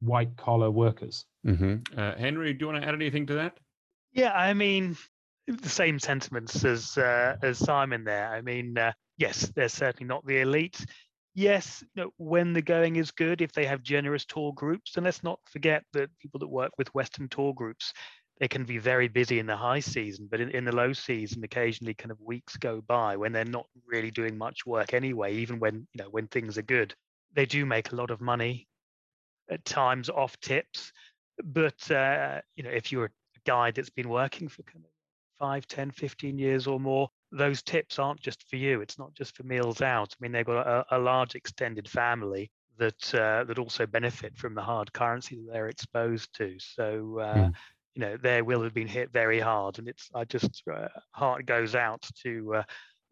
[0.00, 1.24] white collar workers.
[1.46, 1.98] Mm-hmm.
[1.98, 3.58] Uh, Henry, do you want to add anything to that?
[4.12, 4.96] Yeah, I mean,
[5.46, 8.28] the same sentiments as uh, as Simon there.
[8.28, 10.84] I mean, uh, yes, they're certainly not the elite
[11.34, 15.04] yes, you know, when the going is good, if they have generous tour groups, and
[15.04, 17.92] let's not forget that people that work with Western tour groups,
[18.40, 21.44] they can be very busy in the high season, but in, in the low season,
[21.44, 25.60] occasionally kind of weeks go by when they're not really doing much work anyway, even
[25.60, 26.94] when, you know, when things are good.
[27.34, 28.66] They do make a lot of money
[29.50, 30.90] at times off tips.
[31.44, 33.10] But, uh, you know, if you're a
[33.44, 34.90] guide that's been working for kind of
[35.38, 38.80] 5, 10, 15 years or more, those tips aren't just for you.
[38.80, 40.14] It's not just for meals out.
[40.14, 44.54] I mean, they've got a, a large extended family that uh, that also benefit from
[44.54, 46.56] the hard currency that they're exposed to.
[46.58, 47.18] So.
[47.18, 47.54] Uh, mm.
[47.94, 51.46] You know, their will have been hit very hard, and it's I just uh, heart
[51.46, 52.62] goes out to uh,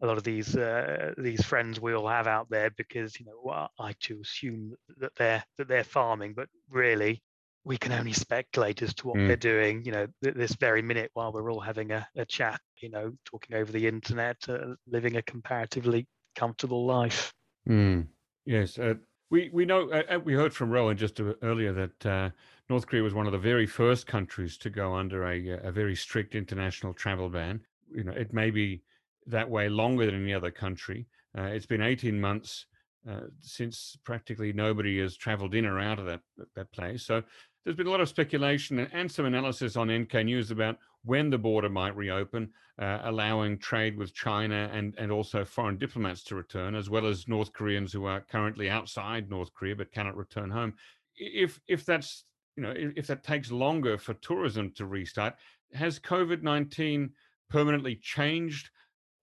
[0.01, 3.39] a lot of these uh, these friends we all have out there because you know
[3.43, 7.21] well, I too assume that they're that they're farming, but really
[7.65, 9.27] we can only speculate as to what mm.
[9.27, 12.59] they're doing, you know, th- this very minute while we're all having a, a chat,
[12.81, 17.33] you know, talking over the internet, uh, living a comparatively comfortable life.
[17.67, 18.07] Mm.
[18.45, 18.79] Yes.
[18.79, 18.95] Uh,
[19.29, 22.29] we, we know, uh, uh we heard from Rowan just earlier that uh,
[22.69, 25.71] North Korea was one of the very first countries to go under a, uh, a
[25.71, 27.61] very strict international travel ban.
[27.91, 28.83] You know, it may be
[29.25, 31.07] that way longer than any other country.
[31.35, 32.65] it's been 18 months
[33.09, 36.21] uh, since practically nobody has traveled in or out of that
[36.55, 37.05] that place.
[37.05, 37.23] So
[37.63, 41.37] there's been a lot of speculation and some analysis on NK News about when the
[41.37, 46.75] border might reopen, uh, allowing trade with China and, and also foreign diplomats to return,
[46.75, 50.73] as well as North Koreans who are currently outside North Korea but cannot return home.
[51.15, 52.25] If if that's
[52.59, 55.35] you know, if, if that takes longer for tourism to restart,
[55.73, 57.09] has COVID 19
[57.49, 58.69] permanently changed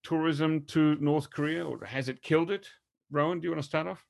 [0.02, 2.66] tourism to North Korea or has it killed it?
[3.10, 4.02] Rowan, do you want to start off?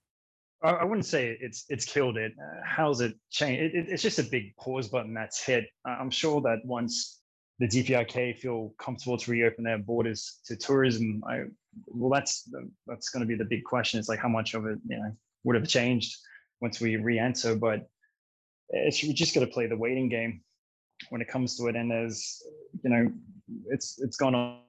[0.62, 2.32] I wouldn't say it's it's killed it.
[2.40, 3.62] Uh, how's it changed?
[3.62, 5.64] It, it, it's just a big pause button that's hit.
[5.84, 7.20] I'm sure that once
[7.58, 11.42] the DPRK feel comfortable to reopen their borders to tourism, I
[11.86, 12.48] well, that's
[12.86, 14.00] that's going to be the big question.
[14.00, 15.12] It's like how much of it you know
[15.44, 16.16] would have changed
[16.60, 17.86] once we re-enter, but
[18.70, 20.40] it's we just got to play the waiting game
[21.10, 21.76] when it comes to it.
[21.76, 22.42] And there's
[22.82, 23.10] you know
[23.70, 24.60] it's it's gone on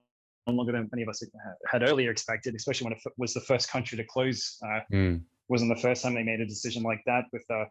[0.48, 1.24] longer than many of us
[1.70, 4.58] had earlier expected, especially when it was the first country to close.
[4.64, 5.22] Uh, mm.
[5.50, 7.66] Wasn't the first time they made a decision like that with uh,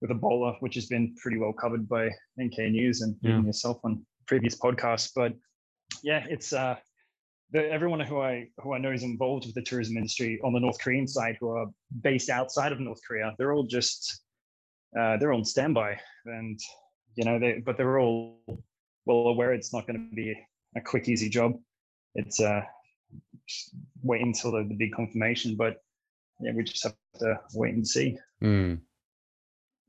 [0.00, 2.10] with Ebola, which has been pretty well covered by
[2.40, 3.40] NK News and yeah.
[3.40, 5.10] yourself on previous podcasts.
[5.14, 5.32] But
[6.02, 6.76] yeah, it's uh,
[7.52, 10.60] the, everyone who I who I know is involved with the tourism industry on the
[10.60, 11.66] North Korean side, who are
[12.02, 14.22] based outside of North Korea, they're all just
[14.98, 16.58] uh, they're on standby, and
[17.14, 18.40] you know, they but they're all
[19.04, 20.34] well aware it's not going to be
[20.76, 21.52] a quick, easy job.
[22.14, 22.62] It's uh,
[24.02, 25.82] wait until the, the big confirmation, but
[26.40, 28.18] yeah, we just have to wait and see.
[28.42, 28.80] Mm.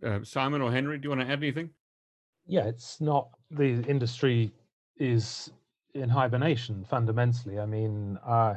[0.06, 1.70] Uh, Simon or Henry, do you want to add anything?
[2.45, 4.54] Yeah, it's not the industry
[4.98, 5.52] is
[5.93, 7.60] in hibernation fundamentally.
[7.60, 8.56] I mean, uh,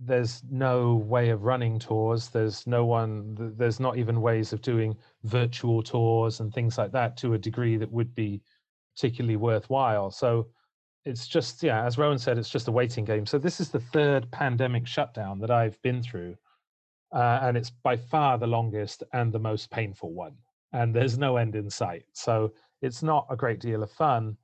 [0.00, 2.28] there's no way of running tours.
[2.28, 3.54] There's no one.
[3.56, 7.76] There's not even ways of doing virtual tours and things like that to a degree
[7.76, 8.40] that would be
[8.94, 10.10] particularly worthwhile.
[10.10, 10.48] So
[11.04, 13.26] it's just yeah, as Rowan said, it's just a waiting game.
[13.26, 16.36] So this is the third pandemic shutdown that I've been through,
[17.12, 20.36] uh, and it's by far the longest and the most painful one.
[20.72, 22.04] And there's no end in sight.
[22.12, 24.36] So it's not a great deal of fun,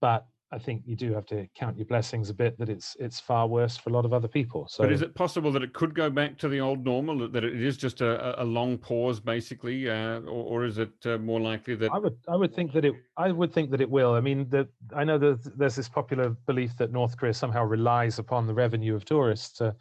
[0.00, 3.18] but I think you do have to count your blessings a bit that it's it's
[3.18, 4.68] far worse for a lot of other people.
[4.68, 7.28] So, but is it possible that it could go back to the old normal?
[7.28, 11.18] That it is just a, a long pause, basically, uh, or, or, is it uh,
[11.18, 13.90] more likely that I would I would think that it I would think that it
[13.90, 14.14] will.
[14.14, 18.20] I mean, that I know that there's this popular belief that North Korea somehow relies
[18.20, 19.74] upon the revenue of tourists to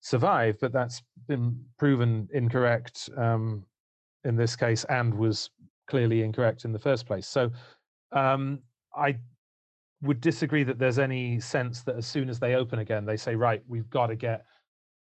[0.00, 3.64] survive, but that's been proven incorrect um,
[4.22, 5.50] in this case, and was
[5.88, 7.26] clearly incorrect in the first place.
[7.26, 7.50] So.
[8.12, 8.60] Um,
[8.96, 9.16] I
[10.04, 13.34] would disagree that there's any sense that as soon as they open again, they say,
[13.34, 14.44] right, we've got to get,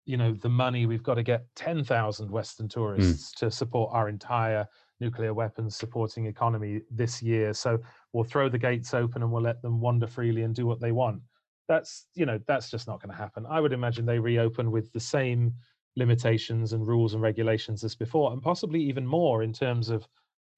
[0.06, 2.70] you know, the money, we've got to get 10,000 Western hmm.
[2.70, 3.40] tourists mm.
[3.40, 4.68] to support our entire
[5.00, 7.54] nuclear weapons supporting economy this year.
[7.54, 7.80] So
[8.12, 10.92] we'll throw the gates open and we'll let them wander freely and do what they
[10.92, 11.22] want.
[11.68, 13.46] That's, you know, that's just not going to happen.
[13.48, 15.54] I would imagine they reopen with the same
[15.96, 20.08] limitations and rules and regulations as before, and possibly even more in terms of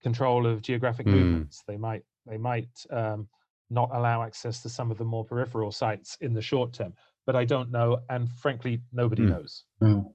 [0.02, 1.14] control of geographic mm.
[1.14, 1.64] movements.
[1.68, 3.28] They might, they might, um,
[3.72, 6.94] not allow access to some of the more peripheral sites in the short term.
[7.26, 9.30] But I don't know, and frankly, nobody mm.
[9.30, 9.64] knows.
[9.82, 10.12] Mm.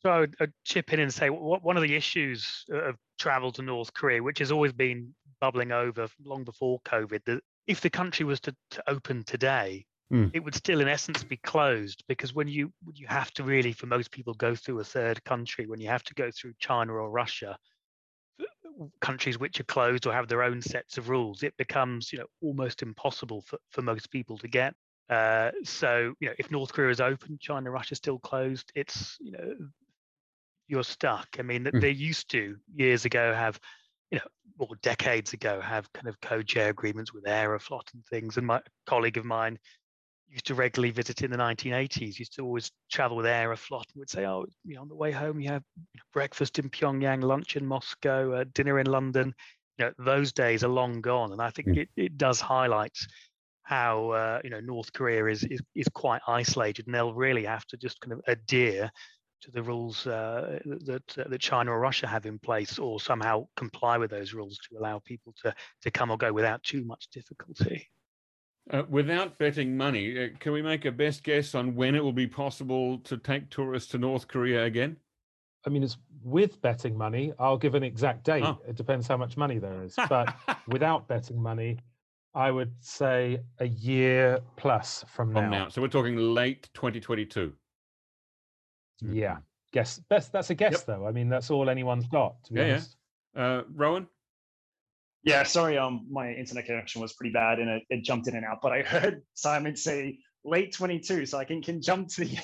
[0.00, 3.52] So I would I'd chip in and say what, one of the issues of travel
[3.52, 7.90] to North Korea, which has always been bubbling over long before COVID, that if the
[7.90, 10.30] country was to, to open today, mm.
[10.32, 13.86] it would still in essence be closed because when you you have to really, for
[13.86, 17.10] most people, go through a third country, when you have to go through China or
[17.10, 17.56] Russia,
[19.00, 22.26] countries which are closed or have their own sets of rules, it becomes you know
[22.42, 24.74] almost impossible for, for most people to get.
[25.08, 29.32] Uh, so you know if North Korea is open, China, Russia still closed, it's you
[29.32, 29.54] know
[30.68, 31.28] you're stuck.
[31.38, 31.80] I mean, mm.
[31.80, 33.58] they used to years ago have
[34.10, 34.24] you know
[34.58, 38.36] or decades ago have kind of codeshare agreements with Aeroflot and things.
[38.36, 39.58] And my colleague of mine
[40.28, 44.10] used to regularly visit in the 1980s, used to always travel with Aeroflot and would
[44.10, 45.62] say, oh, you know, on the way home, you have
[46.12, 49.34] breakfast in Pyongyang, lunch in Moscow, uh, dinner in London.
[49.78, 51.32] You know, those days are long gone.
[51.32, 51.78] And I think mm.
[51.78, 52.96] it, it does highlight
[53.62, 57.66] how, uh, you know, North Korea is, is, is quite isolated and they'll really have
[57.66, 58.90] to just kind of adhere
[59.42, 63.46] to the rules uh, that uh, that China or Russia have in place, or somehow
[63.56, 67.08] comply with those rules to allow people to to come or go without too much
[67.12, 67.88] difficulty.
[68.70, 72.12] Uh, without betting money, uh, can we make a best guess on when it will
[72.12, 74.96] be possible to take tourists to North Korea again?
[75.64, 77.32] I mean, it's with betting money.
[77.38, 78.42] I'll give an exact date.
[78.44, 78.58] Oh.
[78.66, 79.96] It depends how much money there is.
[80.08, 80.34] But
[80.68, 81.78] without betting money,
[82.34, 85.50] I would say a year plus from, from now.
[85.50, 85.68] now.
[85.68, 87.52] So we're talking late 2022.
[89.00, 89.30] Yeah.
[89.30, 89.40] Mm-hmm.
[89.72, 90.86] Guess best that's a guess yep.
[90.86, 91.06] though.
[91.06, 92.96] I mean, that's all anyone's got, to be yeah, honest.
[93.34, 93.42] Yeah.
[93.42, 94.06] Uh, Rowan?
[95.26, 98.44] Yeah, sorry, um, my internet connection was pretty bad and it, it jumped in and
[98.44, 98.60] out.
[98.62, 102.38] But I heard Simon say late 22, so I can can jump to the.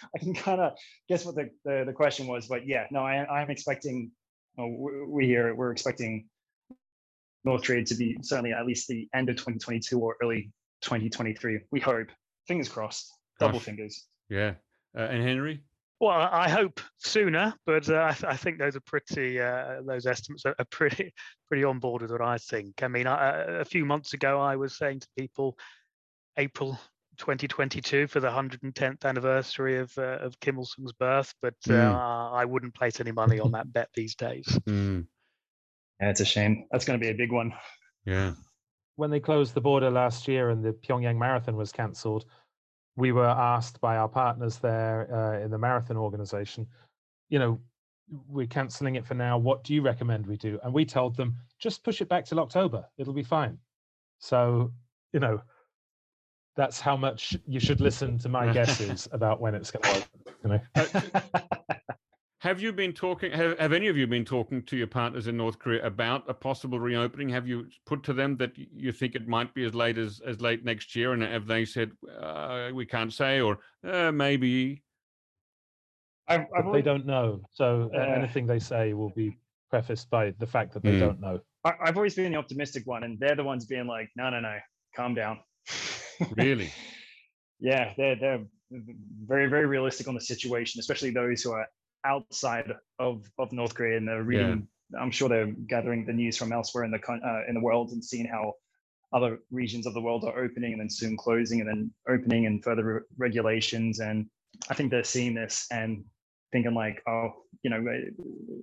[0.16, 0.72] I can kind of
[1.06, 4.10] guess what the, the, the question was, but yeah, no, I I'm expecting.
[4.58, 6.26] Oh, we here we're expecting
[7.44, 10.50] North Trade to be certainly at least the end of 2022 or early
[10.80, 11.60] 2023.
[11.72, 12.08] We hope.
[12.48, 13.10] Fingers crossed.
[13.38, 13.66] Double Gosh.
[13.66, 14.04] fingers.
[14.30, 14.54] Yeah,
[14.96, 15.62] uh, and Henry.
[16.00, 19.40] Well, I hope sooner, but uh, I, th- I, think those are pretty.
[19.40, 21.14] Uh, those estimates are, are, pretty
[21.48, 22.82] pretty on board with what I think.
[22.82, 25.56] I mean, I, a few months ago, I was saying to people,
[26.36, 26.78] April
[27.18, 31.94] 2022 for the 110th anniversary of uh, of Kim Il Sung's birth, but mm.
[31.94, 34.46] I wouldn't place any money on that bet these days.
[34.68, 35.06] Mm.
[36.00, 36.66] Yeah, it's a shame.
[36.72, 37.52] That's going to be a big one.
[38.04, 38.32] Yeah.
[38.96, 42.24] When they closed the border last year and the Pyongyang Marathon was cancelled,
[42.96, 46.66] we were asked by our partners there uh, in the marathon organization,
[47.28, 47.58] you know,
[48.28, 49.38] we're cancelling it for now.
[49.38, 50.58] What do you recommend we do?
[50.62, 52.84] And we told them just push it back till October.
[52.98, 53.58] It'll be fine.
[54.18, 54.72] So,
[55.12, 55.40] you know,
[56.56, 60.60] that's how much you should listen to my guesses about when it's going to open.
[60.74, 61.60] You know.
[62.44, 63.32] Have you been talking?
[63.32, 66.34] Have, have, any of you been talking to your partners in North Korea about a
[66.34, 67.30] possible reopening?
[67.30, 70.42] Have you put to them that you think it might be as late as as
[70.42, 71.14] late next year?
[71.14, 74.82] And have they said uh, we can't say, or uh, maybe?
[76.28, 77.40] I've, I've they don't know.
[77.50, 79.38] So uh, anything they say will be
[79.70, 81.00] prefaced by the fact that they mm.
[81.00, 81.40] don't know.
[81.64, 84.40] I, I've always been the optimistic one, and they're the ones being like, "No, no,
[84.40, 84.58] no,
[84.94, 85.38] calm down."
[86.36, 86.70] really?
[87.58, 88.44] yeah, they're they're
[89.24, 91.66] very very realistic on the situation, especially those who are
[92.04, 94.68] outside of, of North Korea and they're reading.
[94.92, 95.00] Yeah.
[95.00, 98.04] I'm sure they're gathering the news from elsewhere in the uh, in the world and
[98.04, 98.52] seeing how
[99.12, 102.62] other regions of the world are opening and then soon closing and then opening and
[102.62, 104.00] further re- regulations.
[104.00, 104.26] And
[104.68, 106.04] I think they're seeing this and
[106.52, 107.30] thinking like, oh,
[107.62, 107.84] you know,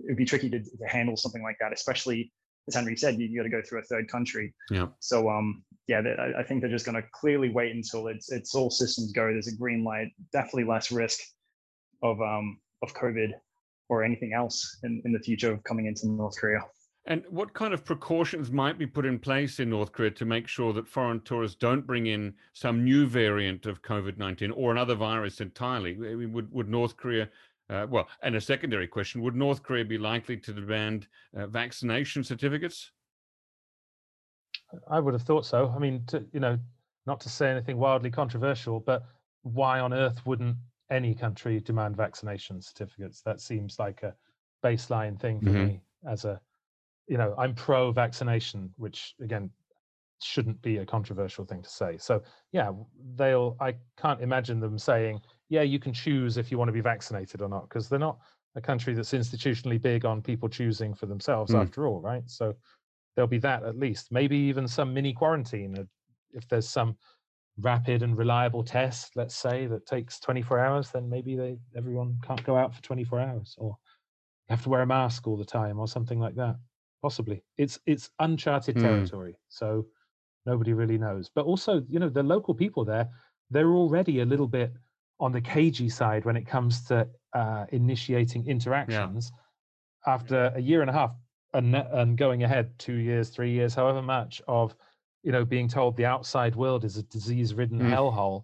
[0.05, 2.31] it'd be tricky to, to handle something like that, especially
[2.67, 4.53] as Henry said, you, you got to go through a third country.
[4.69, 4.87] Yeah.
[4.99, 8.53] So um, yeah, I, I think they're just going to clearly wait until it's it's
[8.53, 9.31] all systems go.
[9.31, 11.19] There's a green light, definitely less risk
[12.03, 13.32] of um of COVID
[13.89, 16.61] or anything else in, in the future of coming into North Korea.
[17.05, 20.47] And what kind of precautions might be put in place in North Korea to make
[20.47, 24.93] sure that foreign tourists don't bring in some new variant of COVID 19 or another
[24.93, 25.95] virus entirely?
[25.97, 27.27] Would, would North Korea,
[27.71, 32.23] uh, well, and a secondary question, would North Korea be likely to demand uh, vaccination
[32.23, 32.91] certificates?
[34.89, 35.73] I would have thought so.
[35.75, 36.57] I mean, to, you know,
[37.07, 39.03] not to say anything wildly controversial, but
[39.41, 40.55] why on earth wouldn't
[40.91, 43.21] any country demand vaccination certificates.
[43.21, 44.13] That seems like a
[44.63, 45.65] baseline thing for mm-hmm.
[45.67, 46.39] me as a,
[47.07, 49.49] you know, I'm pro vaccination, which again
[50.21, 51.97] shouldn't be a controversial thing to say.
[51.97, 52.21] So
[52.51, 52.71] yeah,
[53.15, 53.57] they'll.
[53.59, 57.41] I can't imagine them saying, yeah, you can choose if you want to be vaccinated
[57.41, 58.19] or not, because they're not
[58.55, 61.61] a country that's institutionally big on people choosing for themselves mm.
[61.61, 62.23] after all, right?
[62.27, 62.53] So
[63.15, 64.11] there'll be that at least.
[64.11, 65.83] Maybe even some mini quarantine uh,
[66.33, 66.95] if there's some
[67.60, 72.43] rapid and reliable test, let's say, that takes 24 hours, then maybe they everyone can't
[72.43, 73.78] go out for 24 hours or
[74.49, 76.56] have to wear a mask all the time or something like that.
[77.02, 77.43] Possibly.
[77.58, 78.82] It's it's uncharted mm.
[78.82, 79.38] territory.
[79.49, 79.88] So
[80.45, 81.30] nobody really knows.
[81.34, 83.10] But also, you know, the local people there,
[83.49, 84.74] they're already a little bit
[85.20, 89.32] on the cagey side when it comes to uh, initiating interactions.
[89.34, 90.14] Yeah.
[90.14, 91.12] After a year and a half
[91.54, 94.76] and, and going ahead two years, three years, however much of
[95.24, 97.89] you know, being told the outside world is a disease-ridden mm.
[97.89, 98.43] hellhole.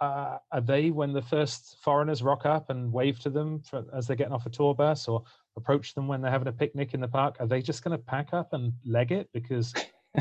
[0.00, 4.06] Uh, are they when the first foreigners rock up and wave to them for, as
[4.06, 5.24] they're getting off a tour bus, or
[5.56, 7.36] approach them when they're having a picnic in the park?
[7.40, 9.74] Are they just going to pack up and leg it because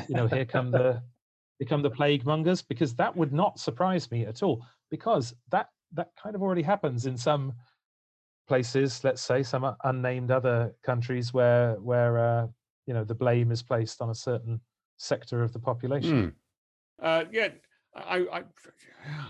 [0.09, 1.01] you know here come the
[1.59, 2.61] here come the plague mongers?
[2.61, 4.65] Because that would not surprise me at all.
[4.89, 7.53] Because that that kind of already happens in some
[8.47, 9.03] places.
[9.03, 12.47] Let's say some unnamed other countries where where uh,
[12.87, 14.59] you know the blame is placed on a certain
[14.97, 16.33] sector of the population.
[17.01, 17.05] Mm.
[17.05, 17.49] Uh, yeah,
[17.95, 18.43] I, I,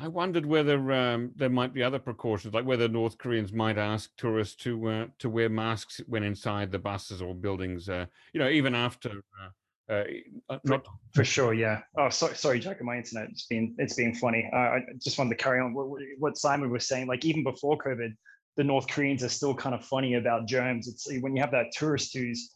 [0.01, 4.09] I wondered whether um, there might be other precautions, like whether North Koreans might ask
[4.17, 7.89] tourists to uh, to wear masks when inside the buses or buildings.
[7.89, 9.11] Uh, you know, even after.
[9.11, 9.49] Uh,
[9.89, 10.03] uh,
[10.49, 11.79] uh not for sure, yeah.
[11.97, 12.81] Oh, sorry, sorry, Jack.
[12.81, 14.49] My internet it's been it's been funny.
[14.53, 17.07] I just wanted to carry on what, what Simon was saying.
[17.07, 18.13] Like even before COVID,
[18.57, 20.89] the North Koreans are still kind of funny about germs.
[20.89, 22.51] It's when you have that tourist who's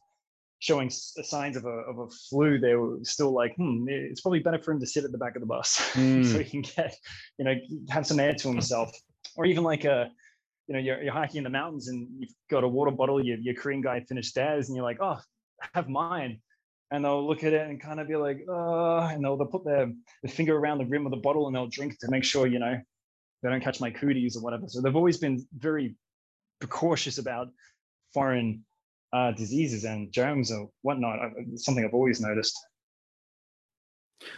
[0.62, 4.60] showing signs of a, of a flu, they were still like, hmm, it's probably better
[4.60, 6.24] for him to sit at the back of the bus mm.
[6.32, 6.96] so he can get,
[7.40, 7.56] you know,
[7.90, 8.92] have some air to himself.
[9.36, 10.12] Or even like a,
[10.68, 13.40] you know, you're, you're hiking in the mountains and you've got a water bottle, your,
[13.40, 15.20] your Korean guy finished theirs and you're like, oh,
[15.74, 16.40] have mine.
[16.92, 19.66] And they'll look at it and kind of be like, oh, and they'll, they'll put
[19.66, 19.92] their,
[20.22, 22.60] their finger around the rim of the bottle and they'll drink to make sure, you
[22.60, 22.80] know,
[23.42, 24.66] they don't catch my cooties or whatever.
[24.68, 25.96] So they've always been very
[26.60, 27.48] precautious about
[28.14, 28.64] foreign
[29.14, 31.20] uh, diseases and germs or whatnot.
[31.56, 32.58] something I've always noticed.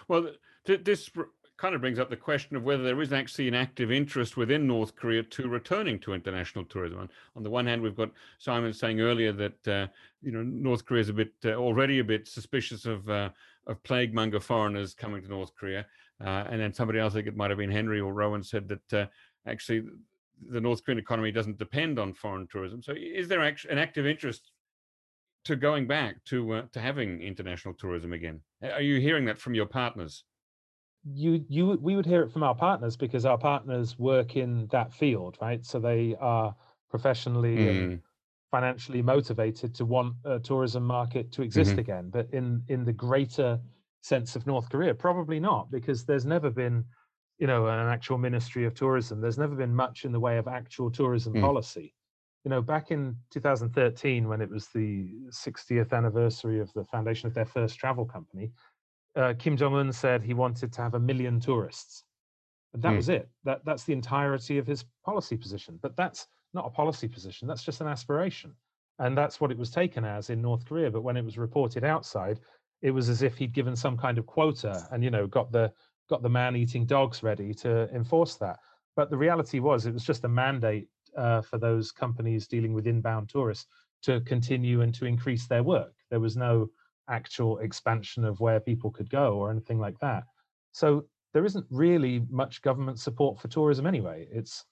[0.07, 0.29] Well,
[0.65, 1.09] th- this
[1.57, 4.65] kind of brings up the question of whether there is actually an active interest within
[4.65, 6.99] North Korea to returning to international tourism.
[6.99, 9.87] On, on the one hand, we've got Simon saying earlier that uh,
[10.21, 13.29] you know North Korea is a bit uh, already a bit suspicious of uh,
[13.67, 15.85] of plague monger foreigners coming to North Korea,
[16.21, 18.67] uh, and then somebody else, I think it might have been Henry or Rowan, said
[18.69, 19.05] that uh,
[19.45, 19.83] actually
[20.49, 22.81] the North Korean economy doesn't depend on foreign tourism.
[22.81, 24.51] So, is there an active interest
[25.45, 28.41] to going back to uh, to having international tourism again?
[28.61, 30.23] Are you hearing that from your partners?
[31.05, 34.93] You you we would hear it from our partners because our partners work in that
[34.93, 35.65] field, right?
[35.65, 36.55] So they are
[36.89, 37.69] professionally mm.
[37.69, 38.01] and
[38.51, 41.79] financially motivated to want a tourism market to exist mm-hmm.
[41.79, 42.09] again.
[42.09, 43.59] But in in the greater
[44.01, 46.85] sense of North Korea, probably not, because there's never been,
[47.39, 49.19] you know, an actual ministry of tourism.
[49.21, 51.41] There's never been much in the way of actual tourism mm.
[51.41, 51.93] policy.
[52.43, 57.33] You know, back in 2013, when it was the 60th anniversary of the foundation of
[57.33, 58.51] their first travel company,
[59.15, 62.03] uh, Kim Jong Un said he wanted to have a million tourists.
[62.73, 62.97] And that mm.
[62.97, 63.29] was it.
[63.43, 65.79] That that's the entirety of his policy position.
[65.81, 67.47] But that's not a policy position.
[67.47, 68.53] That's just an aspiration.
[68.99, 70.91] And that's what it was taken as in North Korea.
[70.91, 72.39] But when it was reported outside,
[72.81, 75.71] it was as if he'd given some kind of quota and, you know, got the
[76.09, 78.59] got the man eating dogs ready to enforce that.
[78.95, 80.87] But the reality was it was just a mandate
[81.17, 83.67] uh, for those companies dealing with inbound tourists
[84.03, 85.93] to continue and to increase their work.
[86.09, 86.69] There was no
[87.09, 90.23] actual expansion of where people could go or anything like that.
[90.71, 94.27] So there isn't really much government support for tourism anyway.
[94.31, 94.65] It's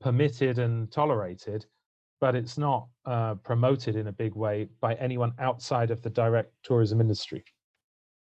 [0.00, 1.66] permitted and tolerated,
[2.20, 6.52] but it's not uh, promoted in a big way by anyone outside of the direct
[6.62, 7.44] tourism industry.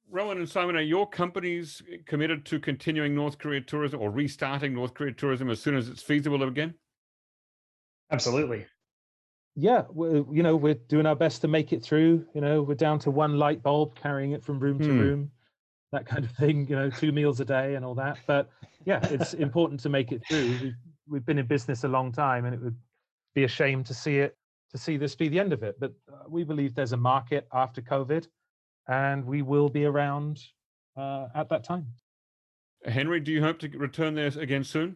[0.09, 4.93] Rowan and Simon, are your companies committed to continuing North Korea tourism or restarting North
[4.93, 6.73] Korea tourism as soon as it's feasible again?
[8.11, 8.65] Absolutely.
[9.55, 12.25] Yeah, you know, we're doing our best to make it through.
[12.33, 14.83] You know, we're down to one light bulb, carrying it from room hmm.
[14.83, 15.31] to room,
[15.91, 16.67] that kind of thing.
[16.69, 18.17] You know, two meals a day and all that.
[18.27, 18.49] But
[18.85, 20.57] yeah, it's important to make it through.
[20.61, 20.73] We've
[21.07, 22.77] we've been in business a long time, and it would
[23.35, 24.37] be a shame to see it
[24.71, 25.77] to see this be the end of it.
[25.79, 28.27] But uh, we believe there's a market after COVID,
[28.87, 30.41] and we will be around
[30.97, 31.87] uh, at that time.
[32.85, 34.95] Henry, do you hope to return there again soon?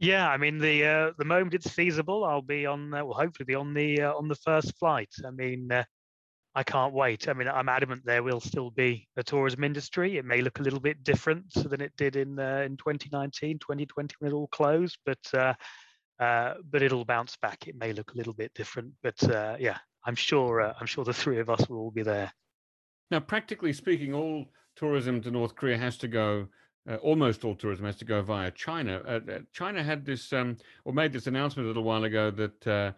[0.00, 2.94] Yeah, I mean the uh, the moment it's feasible, I'll be on.
[2.94, 5.10] Uh, well, hopefully, be on the uh, on the first flight.
[5.26, 5.84] I mean, uh,
[6.54, 7.28] I can't wait.
[7.28, 10.16] I mean, I'm adamant there will still be a tourism industry.
[10.16, 14.14] It may look a little bit different than it did in uh, in 2019, 2020
[14.18, 15.52] when it all closed, but uh,
[16.18, 17.68] uh, but it'll bounce back.
[17.68, 21.04] It may look a little bit different, but uh, yeah, I'm sure uh, I'm sure
[21.04, 22.32] the three of us will all be there.
[23.10, 24.46] Now, practically speaking, all
[24.76, 26.48] tourism to North Korea has to go.
[26.88, 29.20] Uh, almost all tourism has to go via China.
[29.52, 32.94] China had this um, or made this announcement a little while ago that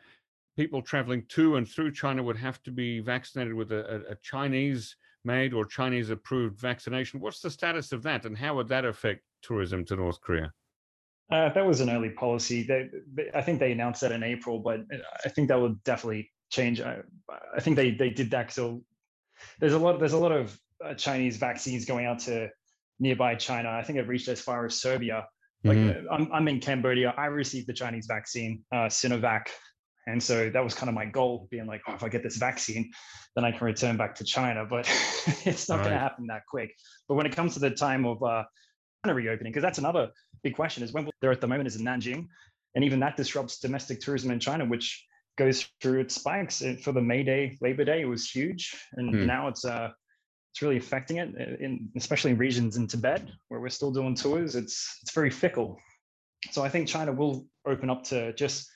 [0.57, 4.97] people traveling to and through China would have to be vaccinated with a, a, Chinese
[5.25, 7.21] made or Chinese approved vaccination.
[7.21, 10.53] What's the status of that, and how would that affect tourism to North Korea?
[11.31, 12.63] Uh, that was an early policy.
[12.63, 12.91] They,
[13.35, 14.81] I think they announced that in April, but
[15.25, 16.81] I think that will definitely change.
[16.81, 16.99] I,
[17.57, 18.83] I think they they did that so
[19.59, 22.51] there's a lot there's a lot of uh, Chinese vaccines going out to
[23.03, 23.69] nearby China.
[23.69, 25.27] I think it reached as far as Serbia.
[25.65, 26.07] Like mm-hmm.
[26.07, 27.13] Uh, I'm, I'm in Cambodia.
[27.17, 29.49] I received the Chinese vaccine, uh, Sinovac,
[30.07, 32.37] and so that was kind of my goal, being like, oh, if I get this
[32.37, 32.91] vaccine,
[33.37, 34.67] then I can return back to China.
[34.71, 34.89] But
[35.45, 35.85] it's not right.
[35.85, 36.75] going to happen that quick.
[37.09, 38.45] But when it comes to the time of uh,
[39.05, 40.11] China reopening, because that's another
[40.43, 42.27] big question, is when they're at the moment is in Nanjing,
[42.75, 45.05] and even that disrupts domestic tourism in China, which
[45.39, 46.63] goes through its spikes.
[46.83, 49.27] For the May Day, Labor Day, it was huge, and hmm.
[49.27, 49.91] now it's uh,
[50.53, 54.55] it's really affecting it, in, especially in regions in Tibet where we're still doing tours.
[54.55, 55.79] It's it's very fickle.
[56.51, 58.69] So I think China will open up to just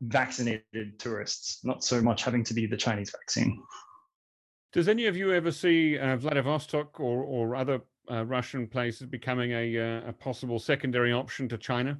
[0.00, 3.60] vaccinated tourists, not so much having to be the Chinese vaccine.
[4.72, 9.52] Does any of you ever see uh, Vladivostok or, or other uh, Russian places becoming
[9.52, 11.98] a, uh, a possible secondary option to China?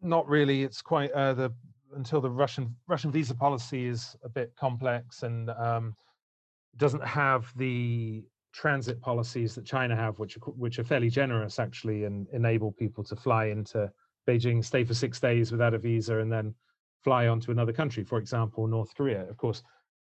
[0.00, 0.62] Not really.
[0.62, 1.52] It's quite uh, the
[1.94, 5.94] until the Russian Russian visa policy is a bit complex and um,
[6.76, 8.22] doesn't have the
[8.52, 13.16] transit policies that China have, which which are fairly generous actually, and enable people to
[13.16, 13.90] fly into
[14.26, 16.54] Beijing, stay for six days without a visa, and then
[17.02, 19.28] fly on to another country, for example, North Korea.
[19.28, 19.62] Of course,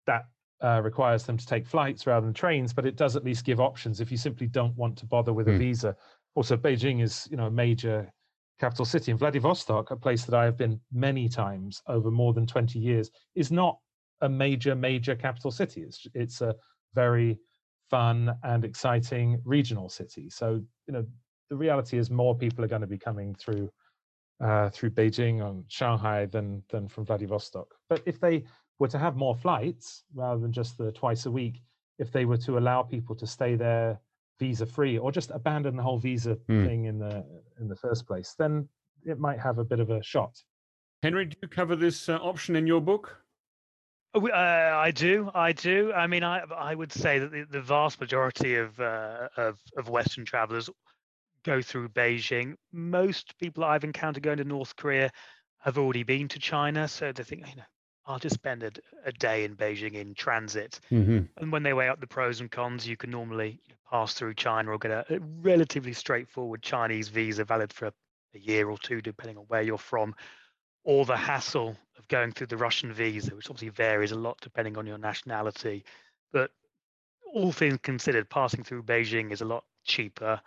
[0.07, 0.25] that
[0.61, 3.59] uh, requires them to take flights rather than trains, but it does at least give
[3.59, 5.51] options if you simply don't want to bother with mm.
[5.51, 5.59] a hmm.
[5.59, 5.95] visa.
[6.35, 8.11] Also, Beijing is, you know, a major
[8.59, 12.45] capital city, and Vladivostok, a place that I have been many times over more than
[12.45, 13.79] 20 years, is not
[14.21, 15.81] a major, major capital city.
[15.81, 16.55] It's it's a
[16.93, 17.39] very
[17.89, 20.29] fun and exciting regional city.
[20.29, 21.05] So, you know,
[21.49, 23.69] the reality is more people are going to be coming through
[24.41, 27.67] uh, through Beijing and Shanghai than than from Vladivostok.
[27.89, 28.43] But if they
[28.79, 31.61] were to have more flights rather than just the twice a week,
[31.97, 33.99] if they were to allow people to stay there
[34.39, 36.65] visa free or just abandon the whole visa mm.
[36.65, 37.25] thing in the
[37.59, 38.67] in the first place, then
[39.05, 40.41] it might have a bit of a shot.
[41.03, 43.17] Henry, do you cover this uh, option in your book?
[44.15, 45.93] Uh, I do, I do.
[45.93, 49.89] I mean, I I would say that the, the vast majority of, uh, of of
[49.89, 50.69] Western travelers
[51.43, 52.55] go through Beijing.
[52.71, 55.11] Most people I've encountered going to North Korea
[55.59, 57.63] have already been to China, so they think, you know,
[58.05, 58.71] I'll just spend a,
[59.05, 60.79] a day in Beijing in transit.
[60.91, 61.19] Mm-hmm.
[61.37, 63.61] And when they weigh up the pros and cons, you can normally
[63.91, 67.93] pass through China or get a, a relatively straightforward Chinese visa valid for a,
[68.35, 70.15] a year or two, depending on where you're from,
[70.83, 74.77] or the hassle of going through the Russian visa, which obviously varies a lot depending
[74.77, 75.83] on your nationality.
[76.31, 76.51] But
[77.33, 80.41] all things considered, passing through Beijing is a lot cheaper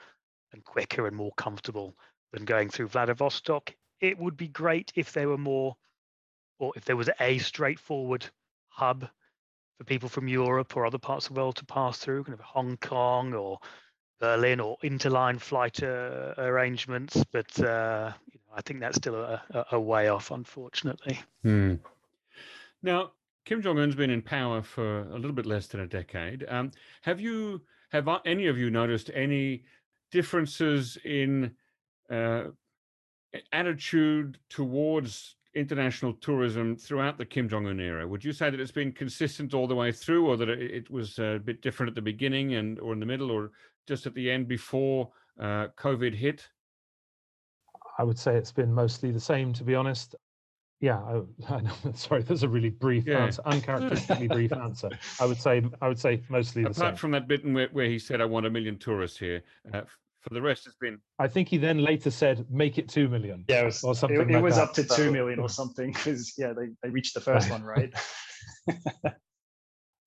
[0.52, 1.96] and quicker and more comfortable
[2.32, 3.74] than going through Vladivostok.
[4.00, 5.76] It would be great if there were more,
[6.58, 8.26] or if there was a straightforward
[8.68, 9.08] hub
[9.78, 12.44] for people from Europe or other parts of the world to pass through, kind of
[12.44, 13.58] Hong Kong or
[14.20, 17.22] Berlin or interline flight uh, arrangements.
[17.32, 19.42] But uh, you I think that's still a,
[19.72, 21.20] a way off, unfortunately.
[21.42, 21.74] Hmm.
[22.82, 23.12] Now,
[23.44, 26.44] Kim Jong Un's been in power for a little bit less than a decade.
[26.48, 26.70] Um,
[27.02, 29.64] have you, have any of you noticed any
[30.10, 31.52] differences in
[32.10, 32.44] uh,
[33.52, 38.06] attitude towards international tourism throughout the Kim Jong Un era?
[38.06, 41.18] Would you say that it's been consistent all the way through, or that it, was
[41.18, 43.50] a bit different at the beginning and or in the middle, or
[43.86, 45.10] just at the end before
[45.40, 46.48] uh, COVID hit?
[47.98, 50.14] I would say it's been mostly the same, to be honest.
[50.80, 51.22] Yeah, I,
[51.54, 53.24] I know, sorry, that's a really brief yeah.
[53.24, 54.90] answer, uncharacteristically brief answer.
[55.20, 56.86] I would say, I would say mostly Apart the same.
[56.88, 59.42] Apart from that bit where, where he said, "I want a million tourists here,"
[59.72, 59.82] uh,
[60.20, 60.98] for the rest, it's been.
[61.18, 63.44] I think he then later said, "Make it two million.
[63.48, 64.20] Yeah, it was, or something.
[64.20, 64.68] It, it like was that.
[64.68, 67.92] up to two million or something because yeah, they, they reached the first one, right?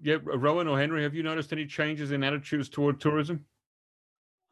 [0.01, 3.45] yeah, Rowan or Henry, have you noticed any changes in attitudes toward tourism?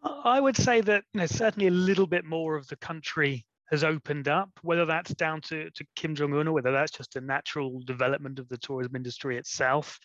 [0.04, 3.84] I would say that you know, certainly a little bit more of the country has
[3.84, 7.22] opened up, whether that's down to, to Kim Jong Un or whether that's just a
[7.22, 9.98] natural development of the tourism industry itself.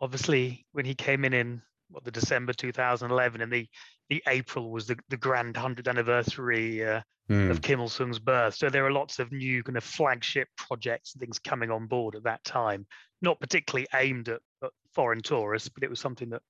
[0.00, 3.66] Obviously, when he came in in what, the December 2011 and the
[4.08, 7.00] the April was the, the grand 100th anniversary uh,
[7.30, 7.48] mm.
[7.48, 8.56] of Kim Il Sung's birth.
[8.56, 12.16] So there are lots of new kind of flagship projects and things coming on board
[12.16, 12.86] at that time,
[13.22, 16.42] not particularly aimed at, at foreign tourists, but it was something that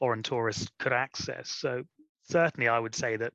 [0.00, 1.50] foreign tourists could access.
[1.50, 1.84] So
[2.28, 3.32] certainly, I would say that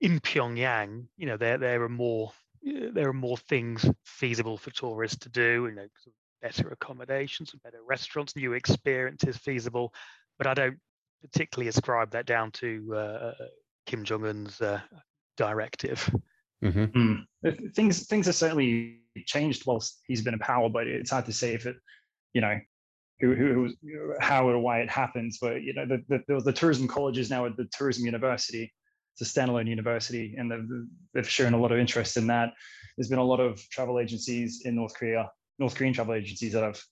[0.00, 5.18] in Pyongyang, you know, there there are more there are more things feasible for tourists
[5.18, 5.66] to do.
[5.68, 5.86] You know,
[6.40, 9.94] better accommodations, better restaurants, new experiences feasible.
[10.38, 10.78] But I don't
[11.22, 13.32] particularly ascribe that down to uh,
[13.86, 14.80] Kim Jong Un's uh,
[15.36, 16.14] directive.
[16.62, 17.24] Mm-hmm.
[17.44, 17.74] Mm.
[17.74, 21.54] Things things have certainly changed whilst he's been in power, but it's hard to say
[21.54, 21.76] if it,
[22.34, 22.58] you know,
[23.22, 25.38] who, who, how or why it happens.
[25.40, 28.72] But you know, the, the, the tourism college is now at the tourism university.
[29.14, 30.68] It's a standalone university, and they've,
[31.14, 32.52] they've shown a lot of interest in that.
[32.96, 36.62] There's been a lot of travel agencies in North Korea, North Korean travel agencies that
[36.62, 36.82] have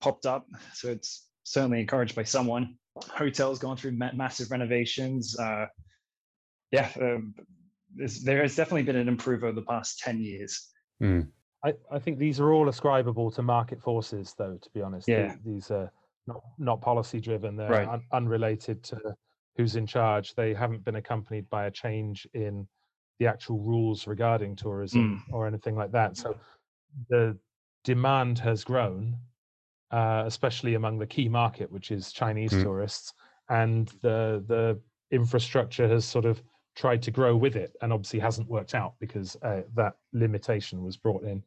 [0.00, 0.46] popped up.
[0.74, 5.38] So it's certainly encouraged by someone hotels gone through ma- massive renovations.
[5.38, 5.66] Uh,
[6.72, 7.34] yeah, um,
[8.24, 10.68] there has definitely been an improvement over the past 10 years.
[11.02, 11.28] Mm.
[11.64, 15.08] I, I think these are all ascribable to market forces, though, to be honest.
[15.08, 15.34] Yeah.
[15.44, 15.92] These are
[16.26, 17.88] not, not policy driven, they're right.
[17.88, 18.98] un- unrelated to
[19.56, 20.34] who's in charge.
[20.34, 22.66] They haven't been accompanied by a change in
[23.18, 25.34] the actual rules regarding tourism mm.
[25.34, 26.16] or anything like that.
[26.16, 26.34] So
[27.10, 27.36] the
[27.84, 29.16] demand has grown
[29.90, 32.62] uh, especially among the key market, which is Chinese mm.
[32.62, 33.12] tourists,
[33.48, 34.78] and the the
[35.10, 36.42] infrastructure has sort of
[36.76, 40.96] tried to grow with it, and obviously hasn't worked out because uh, that limitation was
[40.96, 41.42] brought in.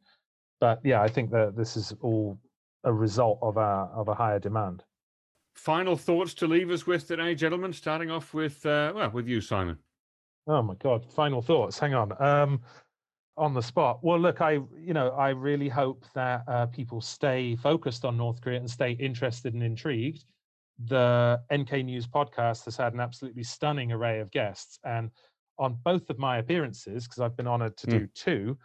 [0.60, 2.38] But yeah, I think that this is all
[2.84, 4.82] a result of a of a higher demand.
[5.54, 7.72] Final thoughts to leave us with today, gentlemen.
[7.72, 9.78] Starting off with uh, well, with you, Simon.
[10.46, 11.10] Oh my God!
[11.12, 11.78] Final thoughts.
[11.78, 12.22] Hang on.
[12.22, 12.60] Um,
[13.36, 13.98] on the spot.
[14.02, 18.40] Well, look, I you know I really hope that uh, people stay focused on North
[18.40, 20.24] Korea and stay interested and intrigued.
[20.86, 25.10] The NK News podcast has had an absolutely stunning array of guests, and
[25.58, 27.90] on both of my appearances, because I've been honored to mm.
[27.90, 28.58] do two,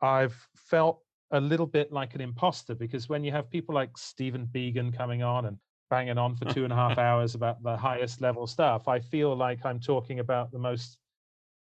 [0.00, 4.46] I've felt a little bit like an imposter because when you have people like Stephen
[4.52, 5.56] Biegun coming on and
[5.88, 9.34] banging on for two and a half hours about the highest level stuff, I feel
[9.34, 10.98] like I'm talking about the most,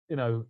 [0.09, 0.45] you know,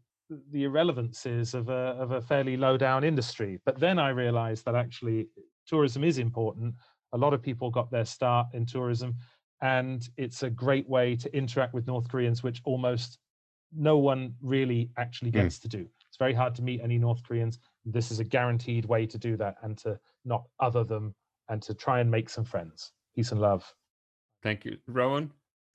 [0.52, 3.58] the irrelevances of a, of a fairly low down industry.
[3.64, 5.28] But then I realized that actually
[5.66, 6.74] tourism is important.
[7.12, 9.16] A lot of people got their start in tourism,
[9.62, 13.18] and it's a great way to interact with North Koreans, which almost
[13.76, 15.40] no one really actually hmm.
[15.40, 15.62] gets mm.
[15.62, 15.86] to do.
[16.08, 17.58] It's very hard to meet any North Koreans.
[17.84, 21.14] This is a guaranteed way to do that and to not other them
[21.48, 22.92] and to try and make some friends.
[23.14, 23.70] Peace and love.
[24.42, 24.78] Thank you.
[24.86, 25.32] Rowan?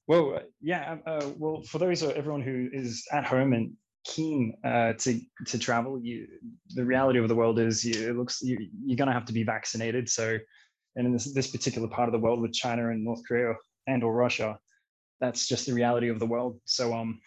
[0.08, 0.98] Well, yeah.
[1.06, 3.74] Uh, well, for those, uh, everyone who is at home and
[4.06, 6.28] keen uh, to to travel, you
[6.70, 9.34] the reality of the world is you, it looks you, you're going to have to
[9.34, 10.10] be vaccinated.
[10.10, 10.38] So,
[10.96, 13.54] and in this this particular part of the world with China and North Korea
[13.88, 14.58] and or Russia,
[15.20, 16.60] that's just the reality of the world.
[16.66, 17.20] So, um,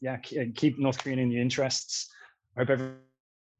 [0.00, 2.10] yeah, keep North Korean in your interests.
[2.56, 2.78] I hope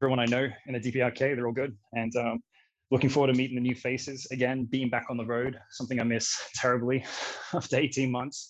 [0.01, 1.75] everyone I know in the DPRK, they're all good.
[1.93, 2.43] And um,
[2.91, 6.03] looking forward to meeting the new faces again, being back on the road, something I
[6.03, 7.05] miss terribly
[7.53, 8.49] after 18 months.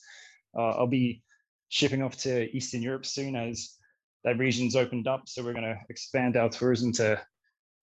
[0.58, 1.22] Uh, I'll be
[1.70, 3.76] shipping off to Eastern Europe soon as
[4.24, 5.24] that region's opened up.
[5.28, 7.22] So we're going to expand our tourism to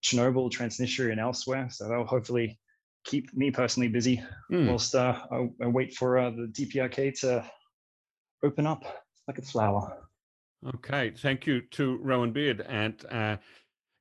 [0.03, 1.67] Chernobyl, Transnistria, and elsewhere.
[1.71, 2.59] So that'll hopefully
[3.03, 4.21] keep me personally busy
[4.51, 4.67] mm.
[4.67, 7.45] whilst uh, I, I, wait for uh, the DPRK to
[8.43, 8.83] open up
[9.27, 9.97] like a flower.
[10.75, 13.37] Okay, thank you to Rowan Beard at uh,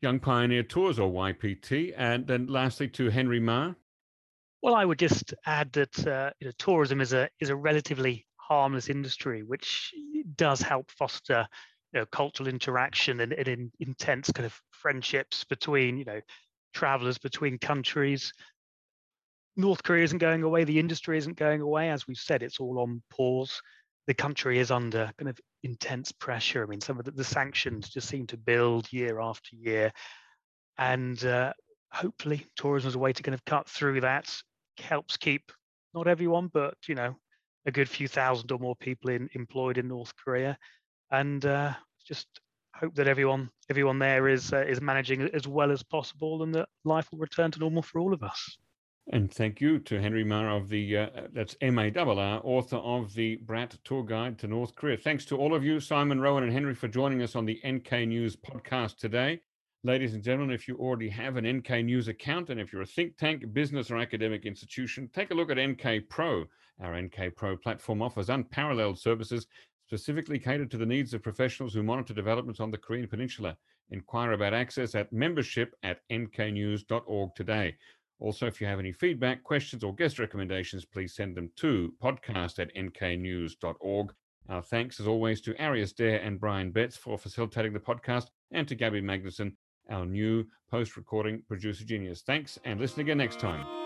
[0.01, 3.75] Young Pioneer Tours or YPT, and then lastly to Henry Marr.
[4.63, 8.27] Well, I would just add that uh, you know, tourism is a is a relatively
[8.37, 9.93] harmless industry, which
[10.37, 11.47] does help foster
[11.93, 16.21] you know, cultural interaction and, and in, intense kind of friendships between you know
[16.75, 18.33] travelers between countries.
[19.57, 20.65] North Korea isn't going away.
[20.65, 21.91] The industry isn't going away.
[21.91, 23.61] As we've said, it's all on pause.
[24.07, 26.63] The country is under kind of intense pressure.
[26.63, 29.93] I mean, some of the, the sanctions just seem to build year after year.
[30.79, 31.53] And uh,
[31.93, 34.35] hopefully, tourism is a way to kind of cut through that,
[34.79, 35.53] helps keep
[35.95, 37.15] not everyone, but, you know,
[37.67, 40.57] a good few thousand or more people in, employed in North Korea.
[41.11, 41.75] And uh,
[42.07, 42.27] just
[42.75, 46.69] hope that everyone everyone there is uh, is managing as well as possible and that
[46.85, 48.59] life will return to normal for all of us.
[49.09, 53.77] And thank you to Henry Marr of the, uh, that's M-A-R-R, author of the Bradt
[53.83, 54.97] Tour Guide to North Korea.
[54.97, 58.07] Thanks to all of you, Simon, Rowan, and Henry, for joining us on the NK
[58.07, 59.41] News podcast today.
[59.83, 62.87] Ladies and gentlemen, if you already have an NK News account and if you're a
[62.87, 66.45] think tank, business, or academic institution, take a look at NK Pro.
[66.81, 69.49] Our NK Pro platform offers unparalleled services
[69.87, 73.57] specifically catered to the needs of professionals who monitor developments on the Korean Peninsula.
[73.91, 77.77] Inquire about access at membership at nknews.org today.
[78.23, 82.61] Also, if you have any feedback, questions, or guest recommendations, please send them to podcast
[82.61, 84.15] at nknews.org.
[84.49, 88.69] Our thanks, as always, to Arius Dare and Brian Betts for facilitating the podcast, and
[88.69, 89.55] to Gabby Magnuson,
[89.91, 92.23] our new post recording producer genius.
[92.23, 93.82] Thanks, and listen again next time.